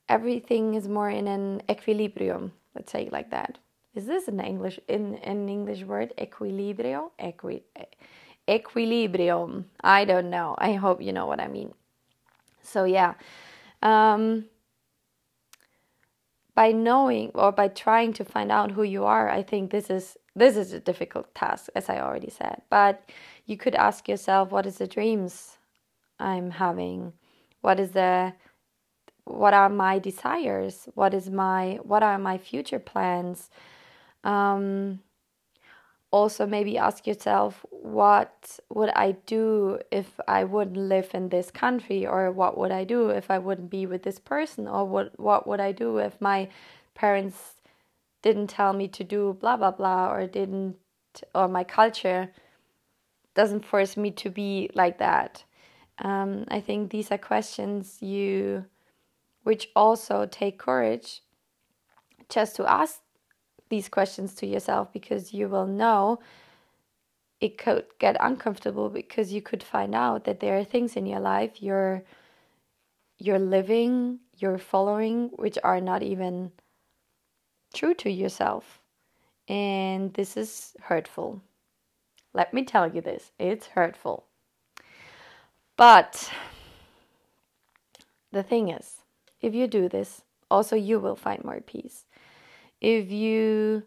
everything 0.09 0.73
is 0.75 0.87
more 0.87 1.09
in 1.09 1.27
an 1.27 1.61
equilibrium 1.69 2.51
let's 2.75 2.91
say 2.91 3.07
like 3.11 3.31
that 3.31 3.57
is 3.93 4.05
this 4.05 4.27
an 4.27 4.39
english 4.39 4.79
in 4.87 5.15
an 5.15 5.47
english 5.47 5.83
word 5.83 6.13
equilibrio 6.17 7.11
equi 7.17 7.63
equilibrium. 8.47 9.65
I 9.81 10.05
don't 10.05 10.29
know. 10.29 10.55
I 10.57 10.73
hope 10.73 11.01
you 11.01 11.13
know 11.13 11.25
what 11.25 11.39
I 11.39 11.47
mean. 11.47 11.73
So, 12.61 12.83
yeah. 12.85 13.13
Um, 13.81 14.45
by 16.55 16.71
knowing 16.71 17.31
or 17.35 17.51
by 17.51 17.67
trying 17.67 18.13
to 18.13 18.25
find 18.25 18.51
out 18.51 18.71
who 18.71 18.83
you 18.83 19.05
are, 19.05 19.29
I 19.29 19.43
think 19.43 19.71
this 19.71 19.89
is 19.89 20.17
this 20.35 20.57
is 20.57 20.73
a 20.73 20.79
difficult 20.79 21.33
task, 21.35 21.69
as 21.75 21.89
I 21.89 21.99
already 21.99 22.29
said. 22.29 22.61
But 22.69 23.09
you 23.45 23.57
could 23.57 23.75
ask 23.75 24.09
yourself, 24.09 24.51
what 24.51 24.65
is 24.65 24.77
the 24.77 24.87
dreams 24.87 25.57
I'm 26.19 26.51
having? 26.51 27.13
What 27.61 27.79
is 27.79 27.91
the 27.91 28.33
what 29.25 29.53
are 29.53 29.69
my 29.69 29.99
desires? 29.99 30.87
What 30.95 31.13
is 31.13 31.29
my 31.29 31.79
what 31.83 32.03
are 32.03 32.17
my 32.17 32.37
future 32.37 32.79
plans? 32.79 33.49
Um, 34.23 35.01
also 36.15 36.45
maybe 36.45 36.77
ask 36.77 37.05
yourself 37.05 37.65
what 37.71 38.57
would 38.69 38.89
i 38.91 39.11
do 39.25 39.77
if 39.91 40.17
i 40.29 40.45
wouldn't 40.45 40.77
live 40.77 41.09
in 41.13 41.27
this 41.27 41.51
country? 41.51 42.07
Or 42.07 42.31
what 42.31 42.57
would 42.57 42.71
i 42.71 42.83
do 42.85 43.09
if 43.09 43.29
i 43.29 43.37
wouldn't 43.37 43.69
be 43.69 43.85
with 43.85 44.03
this 44.03 44.19
person? 44.19 44.67
Or 44.67 44.85
what 44.85 45.19
what 45.19 45.45
would 45.47 45.59
i 45.59 45.71
do 45.73 45.97
if 45.97 46.21
my 46.21 46.47
parents 46.93 47.55
didn't 48.21 48.47
tell 48.47 48.71
me 48.71 48.87
to 48.87 49.03
do 49.03 49.21
blah 49.41 49.57
blah 49.57 49.75
blah 49.79 50.09
or 50.13 50.25
didn't 50.25 50.77
or 51.33 51.47
my 51.49 51.65
culture 51.65 52.31
doesn't 53.33 53.65
force 53.65 53.97
me 53.97 54.09
to 54.11 54.29
be 54.29 54.69
like 54.73 54.97
that? 54.99 55.43
Um, 55.99 56.45
i 56.47 56.59
think 56.61 56.91
these 56.91 57.11
are 57.11 57.29
questions 57.31 58.01
you 58.01 58.65
which 59.43 59.69
also 59.75 60.25
take 60.25 60.57
courage 60.57 61.21
just 62.29 62.55
to 62.55 62.63
ask 62.81 63.04
these 63.69 63.89
questions 63.89 64.33
to 64.35 64.45
yourself 64.45 64.91
because 64.93 65.33
you 65.33 65.47
will 65.47 65.67
know 65.67 66.19
it 67.41 67.57
could 67.57 67.85
get 67.99 68.15
uncomfortable 68.19 68.89
because 68.89 69.33
you 69.33 69.41
could 69.41 69.63
find 69.63 69.93
out 69.93 70.23
that 70.23 70.39
there 70.39 70.57
are 70.57 70.63
things 70.63 70.95
in 70.95 71.05
your 71.05 71.19
life 71.19 71.61
you're 71.61 72.03
you're 73.17 73.39
living, 73.39 74.19
you're 74.37 74.57
following 74.57 75.29
which 75.35 75.57
are 75.63 75.79
not 75.79 76.03
even 76.03 76.51
true 77.73 77.93
to 77.93 78.09
yourself. 78.09 78.81
And 79.47 80.13
this 80.13 80.35
is 80.35 80.75
hurtful. 80.81 81.41
Let 82.33 82.53
me 82.53 82.65
tell 82.65 82.93
you 82.93 83.01
this, 83.01 83.31
it's 83.39 83.67
hurtful. 83.67 84.25
But 85.77 86.29
the 88.31 88.43
thing 88.43 88.69
is, 88.69 89.01
if 89.41 89.53
you 89.53 89.67
do 89.67 89.87
this, 89.87 90.23
also 90.51 90.75
you 90.75 90.99
will 90.99 91.15
find 91.15 91.43
more 91.43 91.61
peace 91.61 92.05
if 92.85 93.09
you 93.09 93.81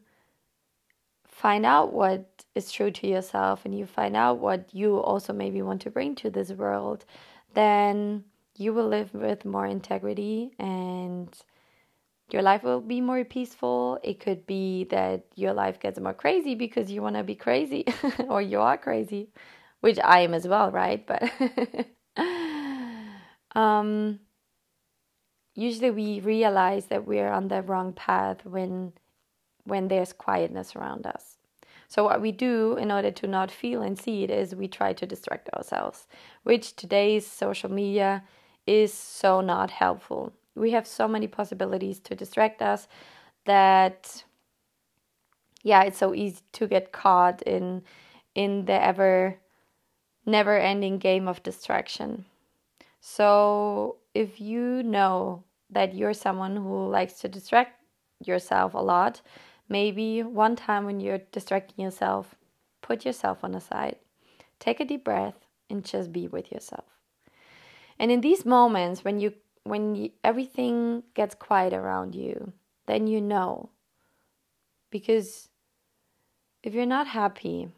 find 1.29 1.65
out 1.65 1.93
what 1.93 2.45
is 2.57 2.73
true 2.73 2.91
to 2.91 3.07
yourself 3.07 3.65
and 3.65 3.79
you 3.79 3.87
find 3.87 4.17
out 4.17 4.41
what 4.41 4.75
you 4.75 4.99
also 4.99 5.33
maybe 5.33 5.63
want 5.63 5.81
to 5.83 5.91
bring 5.91 6.17
to 6.17 6.31
this 6.31 6.51
world, 6.51 7.05
then 7.55 8.25
you 8.57 8.75
will 8.75 8.89
live 8.89 9.15
with 9.15 9.45
more 9.45 9.67
integrity 9.67 10.51
and 10.59 11.29
your 12.33 12.43
life 12.43 12.65
will 12.65 12.81
be 12.81 13.01
more 13.01 13.25
peaceful. 13.25 14.01
It 14.03 14.19
could 14.19 14.45
be 14.49 14.85
that 14.91 15.27
your 15.37 15.53
life 15.53 15.79
gets 15.79 16.01
more 16.01 16.13
crazy 16.13 16.57
because 16.57 16.91
you 16.91 17.01
want 17.01 17.15
to 17.15 17.23
be 17.23 17.37
crazy 17.37 17.85
or 18.29 18.43
you 18.43 18.59
are 18.59 18.77
crazy, 18.77 19.29
which 19.79 20.01
I 20.03 20.23
am 20.23 20.35
as 20.35 20.49
well, 20.49 20.73
right? 20.73 21.07
But 21.07 21.23
um 23.55 24.19
usually 25.59 25.91
we 25.91 26.21
realize 26.21 26.87
that 26.87 27.05
we're 27.05 27.31
on 27.31 27.49
the 27.49 27.63
wrong 27.63 27.93
path 27.93 28.47
when 28.47 28.93
when 29.65 29.89
there's 29.89 30.13
quietness 30.13 30.75
around 30.77 31.05
us. 31.07 31.37
So 31.89 32.05
what 32.05 32.23
we 32.23 32.33
do 32.33 32.77
in 32.77 32.91
order 32.91 33.11
to 33.11 33.27
not 33.27 33.51
feel 33.51 33.83
and 33.83 33.99
see 33.99 34.23
it 34.23 34.31
is 34.31 34.55
we 34.55 34.69
try 34.69 34.93
to 34.95 35.07
distract 35.07 35.49
ourselves, 35.51 36.07
which 36.43 36.77
today's 36.77 37.27
social 37.27 37.71
media 37.71 38.23
is 38.67 38.95
so 38.95 39.41
not 39.41 39.71
helpful. 39.71 40.33
We 40.55 40.71
have 40.71 40.87
so 40.87 41.09
many 41.09 41.27
possibilities 41.27 41.99
to 42.01 42.15
distract 42.15 42.63
us 42.63 42.89
that 43.45 44.25
yeah, 45.65 45.83
it's 45.83 45.99
so 45.99 46.15
easy 46.15 46.41
to 46.53 46.69
get 46.69 46.93
caught 46.93 47.43
in 47.43 47.83
in 48.35 48.67
the 48.67 48.81
ever 48.81 49.39
never 50.25 50.57
ending 50.57 50.99
game 50.99 51.27
of 51.27 51.43
distraction. 51.43 52.27
So 53.01 53.97
if 54.15 54.41
you 54.41 54.83
know 54.83 55.45
that 55.71 55.95
you're 55.95 56.15
someone 56.15 56.57
who 56.57 56.89
likes 56.89 57.15
to 57.21 57.29
distract 57.29 57.83
yourself 58.25 58.75
a 58.75 58.79
lot, 58.79 59.21
maybe 59.69 60.23
one 60.23 60.57
time 60.57 60.85
when 60.85 61.01
you're 61.01 61.21
distracting 61.33 61.85
yourself, 61.85 62.35
put 62.83 63.05
yourself 63.05 63.45
on 63.45 63.53
the 63.53 63.61
side. 63.61 63.97
Take 64.59 64.81
a 64.81 64.85
deep 64.85 65.05
breath 65.05 65.47
and 65.71 65.85
just 65.85 66.13
be 66.13 66.27
with 66.27 66.51
yourself. 66.51 66.85
And 67.99 68.11
in 68.11 68.21
these 68.21 68.45
moments 68.45 69.05
when 69.05 69.21
you 69.21 69.35
when 69.65 69.95
you, 69.95 70.11
everything 70.25 71.03
gets 71.15 71.35
quiet 71.35 71.75
around 71.75 72.15
you, 72.15 72.53
then 72.87 73.07
you 73.07 73.21
know. 73.21 73.69
Because 74.91 75.51
if 76.63 76.73
you're 76.73 76.87
not 76.87 77.07
happy, 77.09 77.69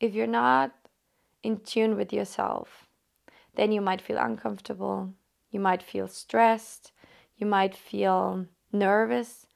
if 0.00 0.14
you're 0.14 0.26
not 0.26 0.72
in 1.42 1.58
tune 1.58 1.96
with 1.96 2.12
yourself, 2.12 2.86
then 3.56 3.72
you 3.72 3.80
might 3.80 4.00
feel 4.00 4.16
uncomfortable, 4.16 5.12
you 5.54 5.60
might 5.60 5.84
feel 5.84 6.08
stressed. 6.08 6.90
You 7.36 7.46
might 7.46 7.76
feel 7.76 8.46
nervous. 8.72 9.46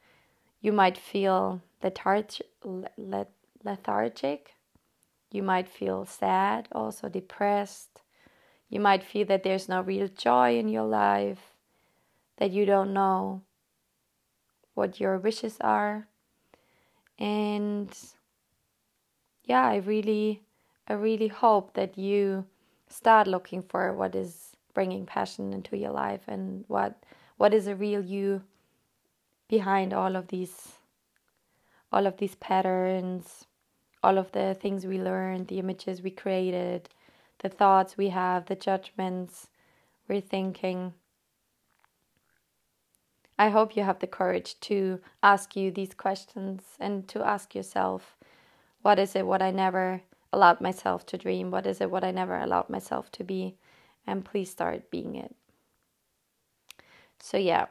You 0.60 0.70
might 0.70 0.96
feel 0.96 1.60
lethargic. 1.82 2.46
lethargic. 3.64 4.54
You 5.32 5.42
might 5.42 5.68
feel 5.68 6.06
sad, 6.06 6.68
also 6.70 7.08
depressed. 7.08 8.02
You 8.70 8.78
might 8.78 9.02
feel 9.02 9.26
that 9.26 9.42
there's 9.42 9.68
no 9.68 9.80
real 9.80 10.06
joy 10.06 10.56
in 10.56 10.68
your 10.68 10.84
life, 10.84 11.54
that 12.36 12.52
you 12.52 12.64
don't 12.64 12.92
know 12.92 13.42
what 14.74 15.00
your 15.00 15.18
wishes 15.18 15.56
are. 15.60 16.06
And 17.18 17.90
yeah, 19.44 19.66
I 19.66 19.76
really 19.76 20.42
I 20.86 20.92
really 20.92 21.28
hope 21.28 21.74
that 21.74 21.98
you 21.98 22.46
start 22.88 23.26
looking 23.26 23.62
for 23.62 23.92
what 23.92 24.14
is 24.14 24.54
bringing 24.78 25.04
passion 25.06 25.52
into 25.52 25.76
your 25.76 25.90
life 25.90 26.22
and 26.28 26.64
what 26.68 27.02
what 27.36 27.52
is 27.52 27.66
a 27.66 27.74
real 27.74 28.04
you 28.14 28.42
behind 29.48 29.92
all 29.92 30.14
of 30.14 30.28
these 30.28 30.56
all 31.90 32.06
of 32.06 32.16
these 32.18 32.36
patterns 32.36 33.46
all 34.04 34.18
of 34.18 34.30
the 34.32 34.56
things 34.62 34.86
we 34.86 35.00
learned 35.00 35.48
the 35.48 35.58
images 35.58 36.02
we 36.02 36.10
created 36.10 36.88
the 37.40 37.48
thoughts 37.48 37.96
we 37.96 38.10
have 38.10 38.46
the 38.46 38.54
judgments 38.54 39.48
we're 40.08 40.20
thinking. 40.20 40.94
I 43.38 43.50
hope 43.50 43.76
you 43.76 43.82
have 43.84 44.00
the 44.00 44.06
courage 44.06 44.58
to 44.60 45.00
ask 45.22 45.54
you 45.54 45.70
these 45.70 45.94
questions 45.94 46.62
and 46.80 47.06
to 47.08 47.22
ask 47.24 47.54
yourself 47.54 48.16
what 48.82 48.98
is 48.98 49.14
it 49.14 49.26
what 49.26 49.42
i 49.42 49.50
never 49.50 50.02
allowed 50.32 50.60
myself 50.60 51.04
to 51.06 51.18
dream? 51.18 51.50
What 51.50 51.66
is 51.66 51.80
it 51.80 51.90
what 51.90 52.04
i 52.04 52.10
never 52.10 52.36
allowed 52.36 52.70
myself 52.70 53.12
to 53.12 53.24
be 53.24 53.56
and 54.08 54.24
please 54.24 54.50
start 54.50 54.90
being 54.90 55.16
it. 55.16 55.36
So, 57.20 57.36
yeah, 57.36 57.66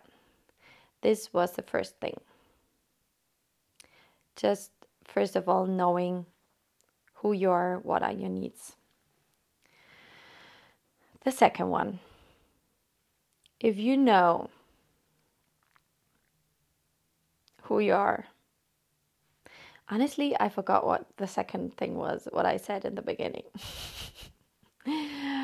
this 1.01 1.33
was 1.33 1.53
the 1.53 1.63
first 1.63 1.99
thing. 1.99 2.19
Just 4.35 4.71
first 5.03 5.35
of 5.35 5.49
all, 5.49 5.65
knowing 5.65 6.27
who 7.15 7.33
you 7.33 7.49
are, 7.49 7.79
what 7.79 8.03
are 8.03 8.11
your 8.11 8.29
needs. 8.29 8.75
The 11.23 11.31
second 11.31 11.69
one, 11.69 11.99
if 13.59 13.77
you 13.77 13.97
know 13.97 14.51
who 17.63 17.79
you 17.79 17.93
are, 17.93 18.25
honestly, 19.89 20.35
I 20.39 20.49
forgot 20.49 20.85
what 20.85 21.07
the 21.17 21.27
second 21.27 21.75
thing 21.75 21.95
was, 21.95 22.27
what 22.31 22.45
I 22.45 22.57
said 22.57 22.85
in 22.85 22.93
the 22.93 23.01
beginning. 23.01 23.45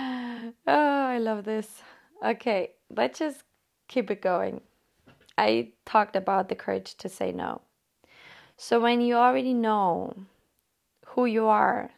oh, 0.67 1.05
I 1.05 1.17
love 1.17 1.43
this. 1.43 1.81
Okay, 2.23 2.71
let's 2.89 3.19
just 3.19 3.43
keep 3.88 4.09
it 4.12 4.21
going. 4.21 4.62
I 5.38 5.73
talked 5.85 6.15
about 6.15 6.50
the 6.50 6.55
courage 6.55 6.95
to 6.95 7.09
say 7.09 7.31
no. 7.31 7.62
So 8.57 8.79
when 8.79 9.01
you 9.01 9.15
already 9.15 9.53
know 9.53 10.15
who 11.07 11.25
you 11.25 11.47
are 11.47 11.91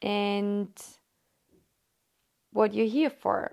and 0.00 0.68
what 2.52 2.74
you're 2.74 2.86
here 2.86 3.10
for, 3.10 3.52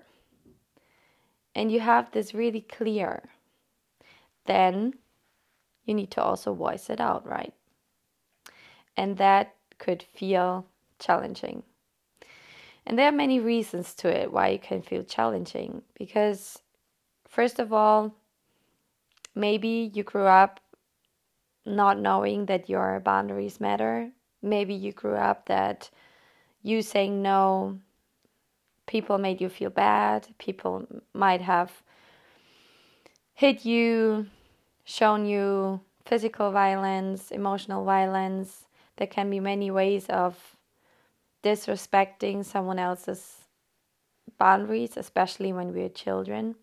and 1.54 1.70
you 1.72 1.80
have 1.80 2.10
this 2.12 2.32
really 2.32 2.60
clear, 2.60 3.28
then 4.46 4.94
you 5.84 5.94
need 5.94 6.10
to 6.12 6.22
also 6.22 6.54
voice 6.54 6.90
it 6.90 7.00
out, 7.00 7.26
right? 7.26 7.52
And 8.96 9.16
that 9.18 9.54
could 9.78 10.02
feel 10.02 10.66
challenging. 10.98 11.64
And 12.86 12.98
there 12.98 13.08
are 13.08 13.12
many 13.12 13.40
reasons 13.40 13.94
to 13.96 14.08
it 14.08 14.32
why 14.32 14.48
it 14.48 14.62
can 14.62 14.82
feel 14.82 15.02
challenging. 15.02 15.82
Because, 15.98 16.58
first 17.28 17.58
of 17.58 17.72
all, 17.72 18.14
maybe 19.34 19.90
you 19.94 20.02
grew 20.02 20.26
up 20.26 20.60
not 21.66 21.98
knowing 21.98 22.46
that 22.46 22.68
your 22.68 23.00
boundaries 23.00 23.60
matter. 23.60 24.10
Maybe 24.42 24.74
you 24.74 24.92
grew 24.92 25.14
up 25.14 25.46
that 25.46 25.90
you 26.62 26.82
saying 26.82 27.22
no, 27.22 27.78
people 28.86 29.18
made 29.18 29.40
you 29.40 29.48
feel 29.48 29.70
bad, 29.70 30.28
people 30.38 30.86
might 31.14 31.40
have 31.40 31.70
hit 33.34 33.64
you, 33.64 34.26
shown 34.84 35.24
you 35.26 35.80
physical 36.04 36.50
violence, 36.50 37.30
emotional 37.30 37.84
violence. 37.84 38.66
There 38.96 39.06
can 39.06 39.30
be 39.30 39.40
many 39.40 39.70
ways 39.70 40.06
of 40.08 40.36
disrespecting 41.42 42.44
someone 42.44 42.78
else's 42.78 43.48
boundaries, 44.38 44.96
especially 44.96 45.52
when 45.52 45.72
we're 45.72 45.88
children. 45.88 46.56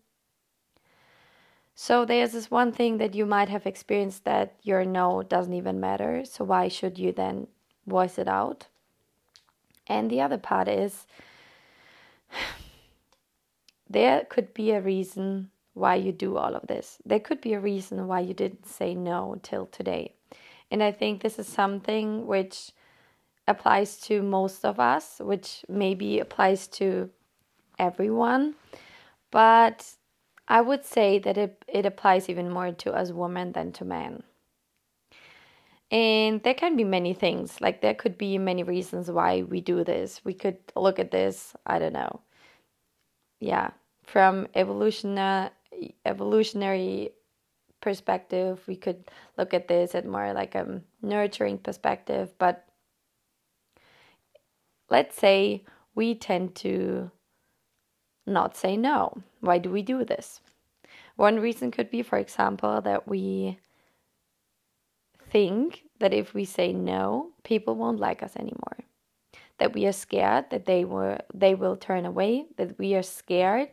So 1.74 2.04
there's 2.04 2.32
this 2.32 2.50
one 2.50 2.72
thing 2.72 2.98
that 2.98 3.14
you 3.14 3.24
might 3.24 3.48
have 3.48 3.66
experienced 3.66 4.24
that 4.24 4.56
your 4.62 4.84
no 4.84 5.22
doesn't 5.22 5.54
even 5.54 5.78
matter. 5.78 6.24
So 6.24 6.44
why 6.44 6.68
should 6.68 6.98
you 6.98 7.12
then 7.12 7.46
voice 7.86 8.18
it 8.18 8.26
out? 8.26 8.66
And 9.86 10.10
the 10.10 10.20
other 10.20 10.38
part 10.38 10.66
is 10.66 11.06
there 13.88 14.24
could 14.28 14.52
be 14.52 14.72
a 14.72 14.80
reason 14.80 15.50
why 15.74 15.94
you 15.94 16.10
do 16.10 16.36
all 16.36 16.56
of 16.56 16.66
this. 16.66 16.98
There 17.06 17.20
could 17.20 17.40
be 17.40 17.54
a 17.54 17.60
reason 17.60 18.08
why 18.08 18.20
you 18.20 18.34
didn't 18.34 18.66
say 18.66 18.94
no 18.94 19.38
till 19.42 19.66
today. 19.66 20.14
And 20.70 20.82
I 20.82 20.90
think 20.92 21.22
this 21.22 21.38
is 21.38 21.46
something 21.46 22.26
which 22.26 22.72
applies 23.48 23.98
to 24.02 24.22
most 24.22 24.64
of 24.64 24.78
us, 24.78 25.20
which 25.20 25.64
maybe 25.68 26.20
applies 26.20 26.68
to 26.68 27.10
everyone. 27.78 28.54
But 29.30 29.94
I 30.46 30.60
would 30.60 30.84
say 30.84 31.18
that 31.18 31.36
it, 31.36 31.64
it 31.66 31.86
applies 31.86 32.28
even 32.28 32.50
more 32.50 32.72
to 32.72 32.92
us 32.92 33.10
women 33.10 33.52
than 33.52 33.72
to 33.72 33.84
men. 33.84 34.22
And 35.90 36.42
there 36.42 36.54
can 36.54 36.76
be 36.76 36.84
many 36.84 37.14
things, 37.14 37.60
like 37.62 37.80
there 37.80 37.94
could 37.94 38.18
be 38.18 38.36
many 38.36 38.62
reasons 38.62 39.10
why 39.10 39.42
we 39.42 39.62
do 39.62 39.84
this. 39.84 40.20
We 40.22 40.34
could 40.34 40.58
look 40.76 40.98
at 40.98 41.10
this, 41.10 41.54
I 41.66 41.78
don't 41.78 41.94
know. 41.94 42.20
Yeah, 43.40 43.70
from 44.02 44.48
evolutionary 44.54 45.50
evolutionary 46.04 47.12
perspective, 47.80 48.60
we 48.66 48.76
could 48.76 49.10
look 49.38 49.54
at 49.54 49.68
this 49.68 49.94
at 49.94 50.04
more 50.04 50.32
like 50.34 50.54
a 50.54 50.82
nurturing 51.00 51.56
perspective, 51.56 52.32
but 52.38 52.67
let's 54.90 55.16
say 55.16 55.64
we 55.94 56.14
tend 56.14 56.54
to 56.56 57.10
not 58.26 58.56
say 58.56 58.76
no. 58.76 59.22
Why 59.40 59.58
do 59.58 59.70
we 59.70 59.82
do 59.82 60.04
this? 60.04 60.40
One 61.16 61.40
reason 61.40 61.70
could 61.70 61.90
be, 61.90 62.02
for 62.02 62.18
example, 62.18 62.80
that 62.82 63.08
we 63.08 63.58
think 65.30 65.84
that 65.98 66.14
if 66.14 66.34
we 66.34 66.44
say 66.44 66.72
no, 66.72 67.30
people 67.42 67.74
won't 67.74 68.00
like 68.00 68.22
us 68.22 68.36
anymore. 68.36 68.78
That 69.58 69.74
we 69.74 69.86
are 69.86 69.92
scared 69.92 70.50
that 70.50 70.66
they 70.66 70.84
were 70.84 71.18
they 71.34 71.54
will 71.54 71.76
turn 71.76 72.06
away, 72.06 72.46
that 72.56 72.78
we 72.78 72.94
are 72.94 73.02
scared 73.02 73.70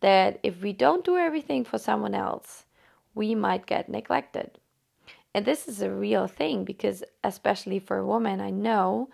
that 0.00 0.38
if 0.42 0.62
we 0.62 0.72
don't 0.72 1.04
do 1.04 1.16
everything 1.16 1.64
for 1.64 1.78
someone 1.78 2.14
else, 2.14 2.64
we 3.14 3.34
might 3.34 3.66
get 3.66 3.88
neglected. 3.88 4.58
And 5.34 5.44
this 5.44 5.68
is 5.68 5.82
a 5.82 5.90
real 5.90 6.26
thing 6.26 6.64
because 6.64 7.04
especially 7.22 7.78
for 7.78 8.04
women, 8.04 8.40
I 8.40 8.50
know 8.50 9.10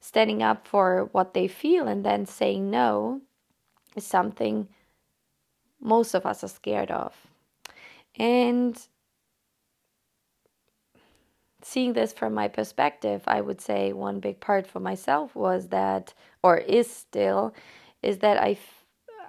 standing 0.00 0.42
up 0.42 0.66
for 0.66 1.08
what 1.12 1.34
they 1.34 1.48
feel 1.48 1.86
and 1.88 2.04
then 2.04 2.26
saying 2.26 2.70
no 2.70 3.20
is 3.94 4.06
something 4.06 4.68
most 5.80 6.14
of 6.14 6.26
us 6.26 6.42
are 6.44 6.48
scared 6.48 6.90
of. 6.90 7.14
And 8.18 8.80
seeing 11.62 11.92
this 11.92 12.12
from 12.12 12.34
my 12.34 12.48
perspective, 12.48 13.22
I 13.26 13.40
would 13.40 13.60
say 13.60 13.92
one 13.92 14.20
big 14.20 14.40
part 14.40 14.66
for 14.66 14.80
myself 14.80 15.34
was 15.34 15.68
that, 15.68 16.14
or 16.42 16.58
is 16.58 16.90
still, 16.90 17.54
is 18.02 18.18
that 18.18 18.38
I, 18.38 18.58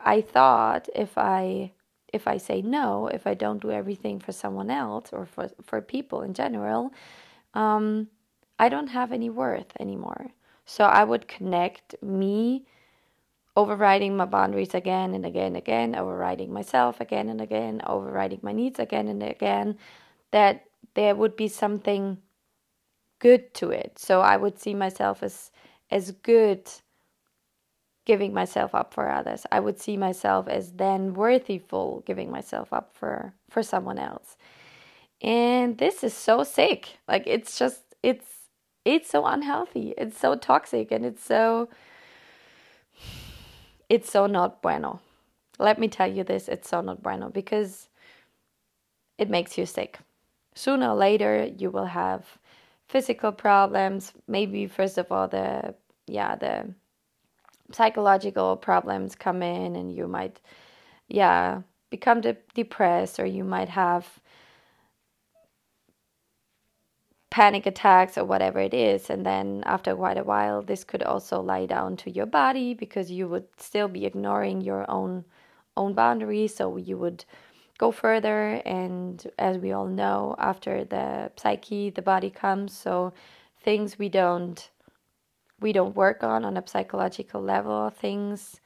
I 0.06 0.22
thought 0.22 0.88
if 0.96 1.18
I 1.18 1.72
if 2.14 2.28
I 2.28 2.38
say 2.38 2.62
no, 2.62 3.08
if 3.08 3.28
I 3.28 3.34
don't 3.34 3.62
do 3.62 3.70
everything 3.70 4.20
for 4.20 4.32
someone 4.32 4.70
else 4.72 5.10
or 5.12 5.26
for 5.26 5.50
for 5.62 5.82
people 5.82 6.22
in 6.22 6.34
general, 6.34 6.94
um, 7.54 8.08
I 8.60 8.70
don't 8.70 8.88
have 8.88 9.12
any 9.12 9.30
worth 9.30 9.74
anymore. 9.80 10.28
So 10.68 10.84
I 10.84 11.06
would 11.06 11.30
connect 11.30 11.96
me 12.04 12.66
overriding 13.56 14.18
my 14.18 14.26
boundaries 14.26 14.76
again 14.76 15.16
and 15.16 15.26
again 15.26 15.48
and 15.48 15.58
again, 15.58 15.96
overriding 15.96 16.52
myself 16.52 17.00
again 17.00 17.30
and 17.30 17.40
again, 17.40 17.82
overriding 17.88 18.40
my 18.44 18.52
needs 18.52 18.78
again 18.78 19.08
and 19.08 19.24
again, 19.24 19.78
that 20.32 20.66
there 20.94 21.16
would 21.16 21.38
be 21.38 21.48
something 21.48 22.18
good 23.20 23.54
to 23.56 23.72
it. 23.72 23.98
So 23.98 24.20
I 24.20 24.36
would 24.36 24.60
see 24.60 24.74
myself 24.74 25.24
as 25.24 25.52
as 25.90 26.12
good 26.12 26.70
giving 28.06 28.34
myself 28.34 28.76
up 28.76 28.94
for 28.94 29.10
others. 29.10 29.46
I 29.52 29.62
would 29.62 29.80
see 29.80 29.96
myself 29.96 30.50
as 30.50 30.74
then 30.74 31.16
worthyful 31.16 32.06
giving 32.06 32.30
myself 32.30 32.74
up 32.74 32.94
for 32.94 33.34
for 33.50 33.64
someone 33.64 34.00
else. 34.00 34.36
And 35.22 35.78
this 35.78 36.04
is 36.04 36.14
so 36.14 36.44
sick. 36.44 37.00
Like 37.08 37.24
it's 37.26 37.58
just 37.58 37.82
it's 38.04 38.37
it's 38.88 39.10
so 39.10 39.26
unhealthy. 39.26 39.94
It's 39.98 40.18
so 40.18 40.36
toxic 40.36 40.92
and 40.92 41.06
it's 41.06 41.24
so 41.24 41.68
it's 43.90 44.10
so 44.10 44.28
not 44.28 44.62
bueno. 44.62 45.02
Let 45.60 45.78
me 45.78 45.88
tell 45.88 46.08
you 46.08 46.24
this, 46.24 46.48
it's 46.48 46.70
so 46.70 46.82
not 46.82 47.04
bueno 47.04 47.30
because 47.30 47.90
it 49.18 49.30
makes 49.30 49.58
you 49.58 49.66
sick. 49.66 50.00
Sooner 50.56 50.92
or 50.92 50.96
later, 50.96 51.50
you 51.58 51.70
will 51.70 51.86
have 51.86 52.26
physical 52.88 53.32
problems. 53.32 54.14
Maybe 54.28 54.68
first 54.68 54.98
of 54.98 55.12
all, 55.12 55.28
the 55.28 55.76
yeah 56.08 56.36
the 56.36 56.74
psychological 57.74 58.56
problems 58.56 59.16
come 59.16 59.44
in, 59.44 59.76
and 59.76 59.94
you 59.94 60.08
might 60.08 60.40
yeah 61.10 61.62
become 61.90 62.22
de- 62.22 62.38
depressed, 62.54 63.20
or 63.20 63.26
you 63.26 63.44
might 63.44 63.70
have 63.70 64.08
panic 67.38 67.68
attacks 67.68 68.18
or 68.18 68.26
whatever 68.26 68.60
it 68.60 68.74
is. 68.74 69.12
And 69.12 69.24
then 69.24 69.62
after 69.68 69.96
quite 69.96 70.18
a 70.18 70.24
while, 70.24 70.64
this 70.64 70.84
could 70.84 71.04
also 71.04 71.40
lie 71.40 71.68
down 71.68 71.96
to 71.98 72.10
your 72.10 72.26
body 72.26 72.74
because 72.74 73.12
you 73.12 73.28
would 73.28 73.46
still 73.58 73.88
be 73.88 74.08
ignoring 74.08 74.62
your 74.62 74.90
own 74.90 75.24
own 75.76 75.94
boundaries. 75.94 76.56
So 76.56 76.78
you 76.78 76.98
would 76.98 77.26
go 77.78 77.92
further. 77.92 78.60
And 78.66 79.16
as 79.38 79.60
we 79.60 79.72
all 79.72 79.86
know, 79.86 80.36
after 80.40 80.84
the 80.84 81.32
psyche, 81.38 81.92
the 81.92 82.02
body 82.02 82.32
comes. 82.32 82.76
So 82.76 83.14
things 83.62 84.00
we 84.00 84.10
don't 84.10 84.60
we 85.60 85.72
don't 85.74 85.96
work 85.96 86.24
on 86.24 86.44
on 86.44 86.58
a 86.58 86.68
psychological 86.68 87.40
level, 87.40 87.92
things 87.92 88.62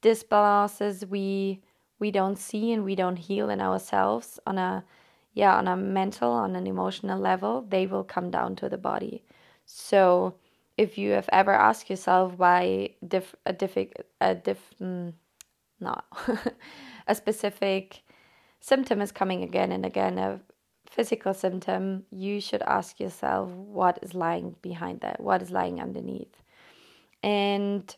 disbalances 0.00 1.08
we 1.08 1.60
we 1.98 2.12
don't 2.12 2.38
see 2.38 2.70
and 2.72 2.84
we 2.84 2.94
don't 2.94 3.18
heal 3.28 3.50
in 3.50 3.60
ourselves 3.60 4.38
on 4.46 4.58
a 4.58 4.84
yeah, 5.34 5.56
on 5.56 5.68
a 5.68 5.76
mental, 5.76 6.30
on 6.30 6.56
an 6.56 6.66
emotional 6.66 7.18
level, 7.18 7.64
they 7.68 7.86
will 7.86 8.04
come 8.04 8.30
down 8.30 8.56
to 8.56 8.68
the 8.68 8.78
body. 8.78 9.22
So 9.64 10.34
if 10.76 10.98
you 10.98 11.12
have 11.12 11.28
ever 11.32 11.52
asked 11.52 11.88
yourself 11.88 12.34
why 12.36 12.90
diff, 13.06 13.34
a 13.46 13.52
diffi, 13.52 13.92
a 14.20 14.34
diff, 14.34 14.58
mm, 14.80 15.12
a 17.06 17.14
specific 17.14 18.02
symptom 18.60 19.00
is 19.00 19.12
coming 19.12 19.42
again 19.42 19.72
and 19.72 19.84
again, 19.84 20.18
a 20.18 20.40
physical 20.88 21.32
symptom, 21.32 22.04
you 22.10 22.40
should 22.40 22.62
ask 22.62 23.00
yourself 23.00 23.48
what 23.50 23.98
is 24.02 24.14
lying 24.14 24.54
behind 24.60 25.00
that, 25.00 25.20
what 25.20 25.42
is 25.42 25.50
lying 25.50 25.80
underneath. 25.80 26.42
And 27.22 27.94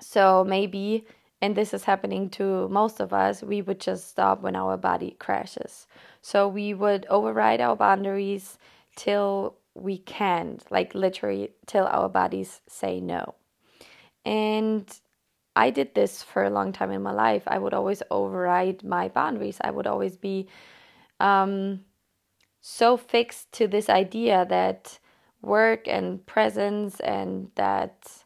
so 0.00 0.44
maybe 0.44 1.06
and 1.44 1.54
this 1.54 1.74
is 1.74 1.84
happening 1.84 2.30
to 2.30 2.66
most 2.70 3.00
of 3.00 3.12
us, 3.12 3.42
we 3.42 3.60
would 3.60 3.78
just 3.78 4.08
stop 4.08 4.40
when 4.40 4.56
our 4.56 4.78
body 4.78 5.14
crashes. 5.18 5.86
So 6.22 6.48
we 6.48 6.72
would 6.72 7.04
override 7.10 7.60
our 7.60 7.76
boundaries 7.76 8.56
till 8.96 9.58
we 9.74 9.98
can't, 9.98 10.64
like 10.70 10.94
literally 10.94 11.50
till 11.66 11.84
our 11.84 12.08
bodies 12.08 12.62
say 12.66 12.98
no. 12.98 13.34
And 14.24 14.88
I 15.54 15.68
did 15.68 15.94
this 15.94 16.22
for 16.22 16.44
a 16.44 16.48
long 16.48 16.72
time 16.72 16.90
in 16.90 17.02
my 17.02 17.12
life. 17.12 17.42
I 17.46 17.58
would 17.58 17.74
always 17.74 18.02
override 18.10 18.82
my 18.82 19.08
boundaries. 19.08 19.58
I 19.60 19.70
would 19.70 19.86
always 19.86 20.16
be 20.16 20.48
um, 21.20 21.80
so 22.62 22.96
fixed 22.96 23.52
to 23.52 23.68
this 23.68 23.90
idea 23.90 24.46
that 24.48 24.98
work 25.42 25.88
and 25.88 26.24
presence 26.24 27.00
and 27.00 27.50
that 27.56 28.23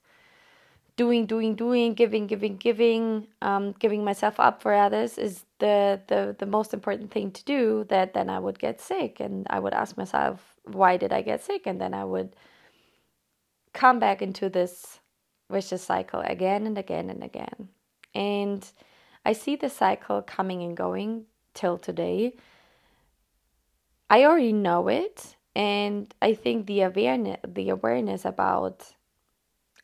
doing, 0.99 1.27
doing, 1.27 1.55
doing, 1.55 1.95
giving, 1.95 2.27
giving, 2.27 2.57
giving, 2.57 3.29
um, 3.41 3.73
giving 3.79 4.05
myself 4.05 4.39
up 4.41 4.61
for 4.61 4.75
others 4.75 5.17
is 5.17 5.45
the, 5.61 6.01
the 6.09 6.35
the 6.39 6.45
most 6.45 6.75
important 6.75 7.11
thing 7.11 7.31
to 7.31 7.45
do. 7.45 7.87
That 7.89 8.13
then 8.13 8.29
I 8.29 8.39
would 8.41 8.59
get 8.59 8.81
sick, 8.81 9.21
and 9.21 9.47
I 9.49 9.61
would 9.61 9.73
ask 9.73 9.97
myself, 9.97 10.57
why 10.65 10.99
did 10.99 11.13
I 11.13 11.23
get 11.23 11.43
sick? 11.43 11.67
And 11.67 11.81
then 11.81 11.95
I 11.95 12.05
would 12.05 12.35
come 13.73 13.99
back 14.01 14.21
into 14.21 14.51
this 14.51 14.99
vicious 15.49 15.83
cycle 15.83 16.21
again 16.21 16.67
and 16.67 16.77
again 16.77 17.09
and 17.11 17.23
again. 17.23 17.69
And 18.15 18.69
I 19.25 19.33
see 19.35 19.55
the 19.57 19.71
cycle 19.71 20.21
coming 20.21 20.63
and 20.63 20.77
going 20.77 21.27
till 21.55 21.79
today. 21.79 22.35
I 24.11 24.25
already 24.25 24.53
know 24.53 24.89
it, 24.89 25.37
and 25.55 26.13
I 26.21 26.35
think 26.35 26.67
the 26.67 26.83
awareness 26.83 27.39
the 27.47 27.69
awareness 27.71 28.25
about 28.25 28.95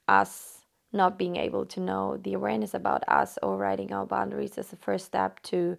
us 0.09 0.64
not 0.95 1.19
being 1.19 1.37
able 1.37 1.67
to 1.67 1.81
know 1.81 2.17
the 2.23 2.35
awareness 2.35 2.75
about 2.75 3.03
us 3.09 3.39
or 3.43 3.57
writing 3.57 3.93
our 3.93 4.07
boundaries 4.07 4.57
is 4.59 4.69
the 4.69 4.77
first 4.77 5.07
step 5.07 5.41
to 5.43 5.77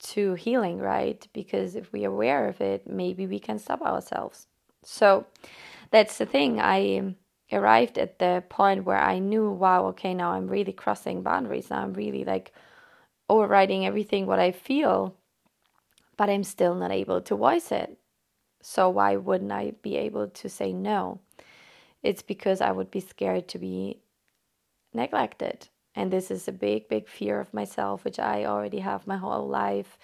to 0.00 0.34
healing 0.34 0.78
right? 0.78 1.26
Because 1.32 1.76
if 1.76 1.92
we're 1.92 2.08
aware 2.08 2.48
of 2.48 2.60
it 2.60 2.86
maybe 2.86 3.26
we 3.26 3.38
can 3.38 3.58
stop 3.58 3.82
ourselves. 3.82 4.46
So 4.82 5.26
that's 5.90 6.18
the 6.18 6.26
thing. 6.26 6.60
I 6.60 7.14
arrived 7.52 7.98
at 7.98 8.18
the 8.18 8.42
point 8.48 8.84
where 8.84 8.98
i 8.98 9.18
knew 9.18 9.50
wow 9.50 9.86
okay 9.86 10.14
now 10.14 10.32
i'm 10.32 10.48
really 10.48 10.72
crossing 10.72 11.22
boundaries. 11.22 11.70
Now 11.70 11.82
i'm 11.82 11.92
really 11.94 12.24
like 12.24 12.52
overriding 13.28 13.86
everything 13.86 14.26
what 14.26 14.38
i 14.38 14.50
feel 14.50 15.14
but 16.16 16.30
i'm 16.30 16.44
still 16.44 16.74
not 16.74 16.90
able 16.90 17.20
to 17.22 17.36
voice 17.36 17.72
it. 17.72 17.98
So 18.62 18.88
why 18.88 19.16
wouldn't 19.16 19.52
i 19.52 19.72
be 19.82 19.96
able 19.96 20.28
to 20.28 20.48
say 20.48 20.72
no? 20.72 21.20
It's 22.02 22.22
because 22.22 22.60
i 22.60 22.72
would 22.72 22.90
be 22.90 23.00
scared 23.00 23.48
to 23.48 23.58
be 23.58 23.98
neglected. 24.94 25.68
And 25.94 26.12
this 26.12 26.30
is 26.30 26.48
a 26.48 26.52
big, 26.52 26.88
big 26.88 27.08
fear 27.08 27.40
of 27.40 27.54
myself, 27.54 28.04
which 28.04 28.18
I 28.18 28.44
already 28.44 28.80
have 28.80 29.06
my 29.06 29.16
whole 29.16 29.48
life. 29.48 29.98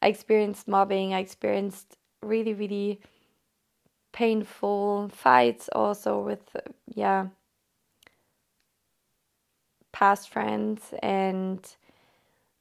I 0.00 0.08
experienced 0.08 0.68
mobbing, 0.68 1.14
I 1.14 1.20
experienced 1.20 1.96
really, 2.22 2.54
really 2.54 3.00
painful 4.12 5.10
fights 5.12 5.68
also 5.74 6.20
with, 6.20 6.56
yeah, 6.86 7.26
past 9.92 10.30
friends. 10.30 10.94
And 11.02 11.66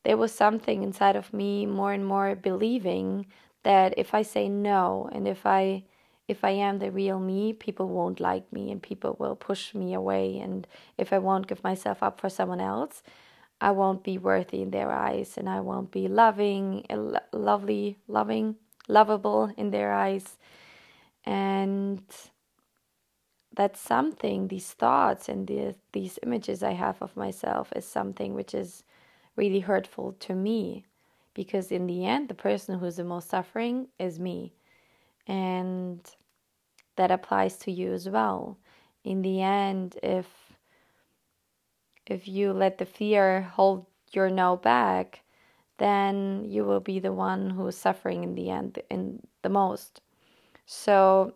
there 0.04 0.18
was 0.18 0.34
something 0.34 0.84
inside 0.84 1.16
of 1.16 1.34
me 1.34 1.66
more 1.66 1.94
and 1.94 2.06
more 2.06 2.36
believing 2.36 3.26
that 3.64 3.94
if 3.98 4.14
I 4.14 4.22
say 4.22 4.48
no 4.48 5.10
and 5.12 5.28
if 5.28 5.46
I 5.46 5.84
if 6.28 6.44
I 6.44 6.52
am 6.52 6.80
the 6.80 6.92
real 6.92 7.20
me, 7.20 7.54
people 7.54 7.88
won't 7.88 8.20
like 8.20 8.52
me 8.52 8.72
and 8.72 8.82
people 8.82 9.16
will 9.20 9.36
push 9.36 9.76
me 9.76 9.94
away. 9.94 10.40
And 10.40 10.68
if 10.98 11.14
I 11.14 11.20
won't 11.20 11.48
give 11.48 11.64
myself 11.64 12.02
up 12.02 12.20
for 12.20 12.30
someone 12.30 12.62
else, 12.62 13.04
I 13.62 13.72
won't 13.72 14.04
be 14.04 14.18
worthy 14.18 14.62
in 14.62 14.72
their 14.72 14.92
eyes 14.92 15.38
and 15.38 15.48
I 15.48 15.60
won't 15.60 15.92
be 15.92 16.08
loving, 16.08 16.86
uh, 16.90 17.20
lovely, 17.32 17.98
loving, 18.08 18.56
lovable 18.88 19.54
in 19.56 19.70
their 19.70 19.94
eyes. 19.94 20.38
And 21.24 22.04
that's 23.56 23.80
something, 23.80 24.48
these 24.48 24.74
thoughts 24.74 25.30
and 25.30 25.48
the, 25.48 25.76
these 25.94 26.20
images 26.24 26.64
I 26.64 26.72
have 26.72 27.02
of 27.02 27.16
myself 27.16 27.72
is 27.76 27.86
something 27.86 28.34
which 28.34 28.54
is 28.54 28.84
really 29.36 29.62
hurtful 29.62 30.14
to 30.22 30.34
me. 30.34 30.86
Because 31.36 31.72
in 31.72 31.86
the 31.86 32.06
end, 32.06 32.30
the 32.30 32.34
person 32.34 32.80
who's 32.80 32.96
the 32.96 33.04
most 33.04 33.30
suffering 33.30 33.90
is 34.00 34.20
me 34.20 34.54
and 35.28 36.00
that 36.96 37.12
applies 37.12 37.58
to 37.58 37.72
you 37.72 37.94
as 37.94 38.10
well. 38.10 38.58
In 39.04 39.22
the 39.22 39.42
end 39.42 39.98
if 40.02 40.28
if 42.08 42.28
you 42.28 42.54
let 42.54 42.78
the 42.78 42.86
fear 42.86 43.42
hold 43.42 43.86
your 44.12 44.30
no 44.30 44.56
back 44.56 45.22
then 45.78 46.46
you 46.48 46.64
will 46.64 46.80
be 46.80 47.00
the 47.00 47.12
one 47.12 47.50
who 47.50 47.68
is 47.68 47.78
suffering 47.78 48.24
in 48.24 48.36
the 48.36 48.50
end 48.50 48.80
in 48.90 49.22
the 49.42 49.50
most. 49.50 50.02
So 50.66 51.34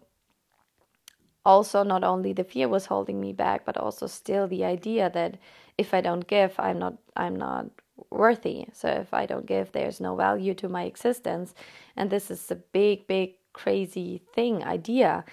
also 1.46 1.84
not 1.84 2.04
only 2.04 2.34
the 2.34 2.44
fear 2.44 2.68
was 2.68 2.86
holding 2.86 3.20
me 3.20 3.34
back 3.34 3.66
but 3.66 3.78
also 3.78 4.08
still 4.08 4.48
the 4.48 4.64
idea 4.64 5.10
that 5.10 5.38
if 5.78 5.94
i 5.94 6.02
don't 6.02 6.28
give 6.28 6.54
i'm 6.60 6.80
not 6.80 6.96
i'm 7.16 7.36
not 7.36 7.66
worthy. 8.10 8.66
So 8.74 8.88
if 8.88 9.14
i 9.14 9.26
don't 9.26 9.46
give 9.46 9.72
there's 9.72 10.00
no 10.00 10.16
value 10.16 10.54
to 10.56 10.70
my 10.70 10.84
existence. 10.84 11.54
And 11.96 12.10
this 12.10 12.32
is 12.32 12.50
a 12.52 12.56
big 12.56 13.08
big 13.08 13.34
crazy 13.54 14.22
thing, 14.34 14.64
idea. 14.64 15.26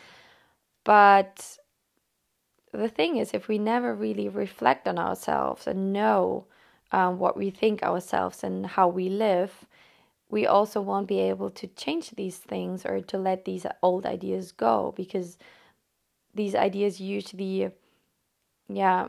But 0.85 1.59
the 2.73 2.89
thing 2.89 3.17
is, 3.17 3.33
if 3.33 3.49
we 3.49 3.59
never 3.59 3.95
really 3.95 4.29
reflect 4.29 4.87
on 4.87 4.99
ourselves 4.99 5.67
and 5.67 5.93
know 5.93 6.47
um, 6.93 7.19
what 7.19 7.37
we 7.37 7.51
think 7.51 7.83
ourselves 7.83 8.45
and 8.45 8.67
how 8.67 8.89
we 8.89 9.09
live, 9.09 9.67
we 10.29 10.47
also 10.47 10.81
won't 10.81 11.09
be 11.09 11.21
able 11.21 11.51
to 11.51 11.67
change 11.69 12.11
these 12.11 12.39
things 12.39 12.85
or 12.85 13.01
to 13.01 13.19
let 13.19 13.45
these 13.45 13.67
old 13.83 14.07
ideas 14.07 14.53
go 14.53 14.93
because 14.97 15.39
these 16.35 16.55
ideas 16.55 17.01
usually, 17.01 17.71
yeah, 18.69 19.09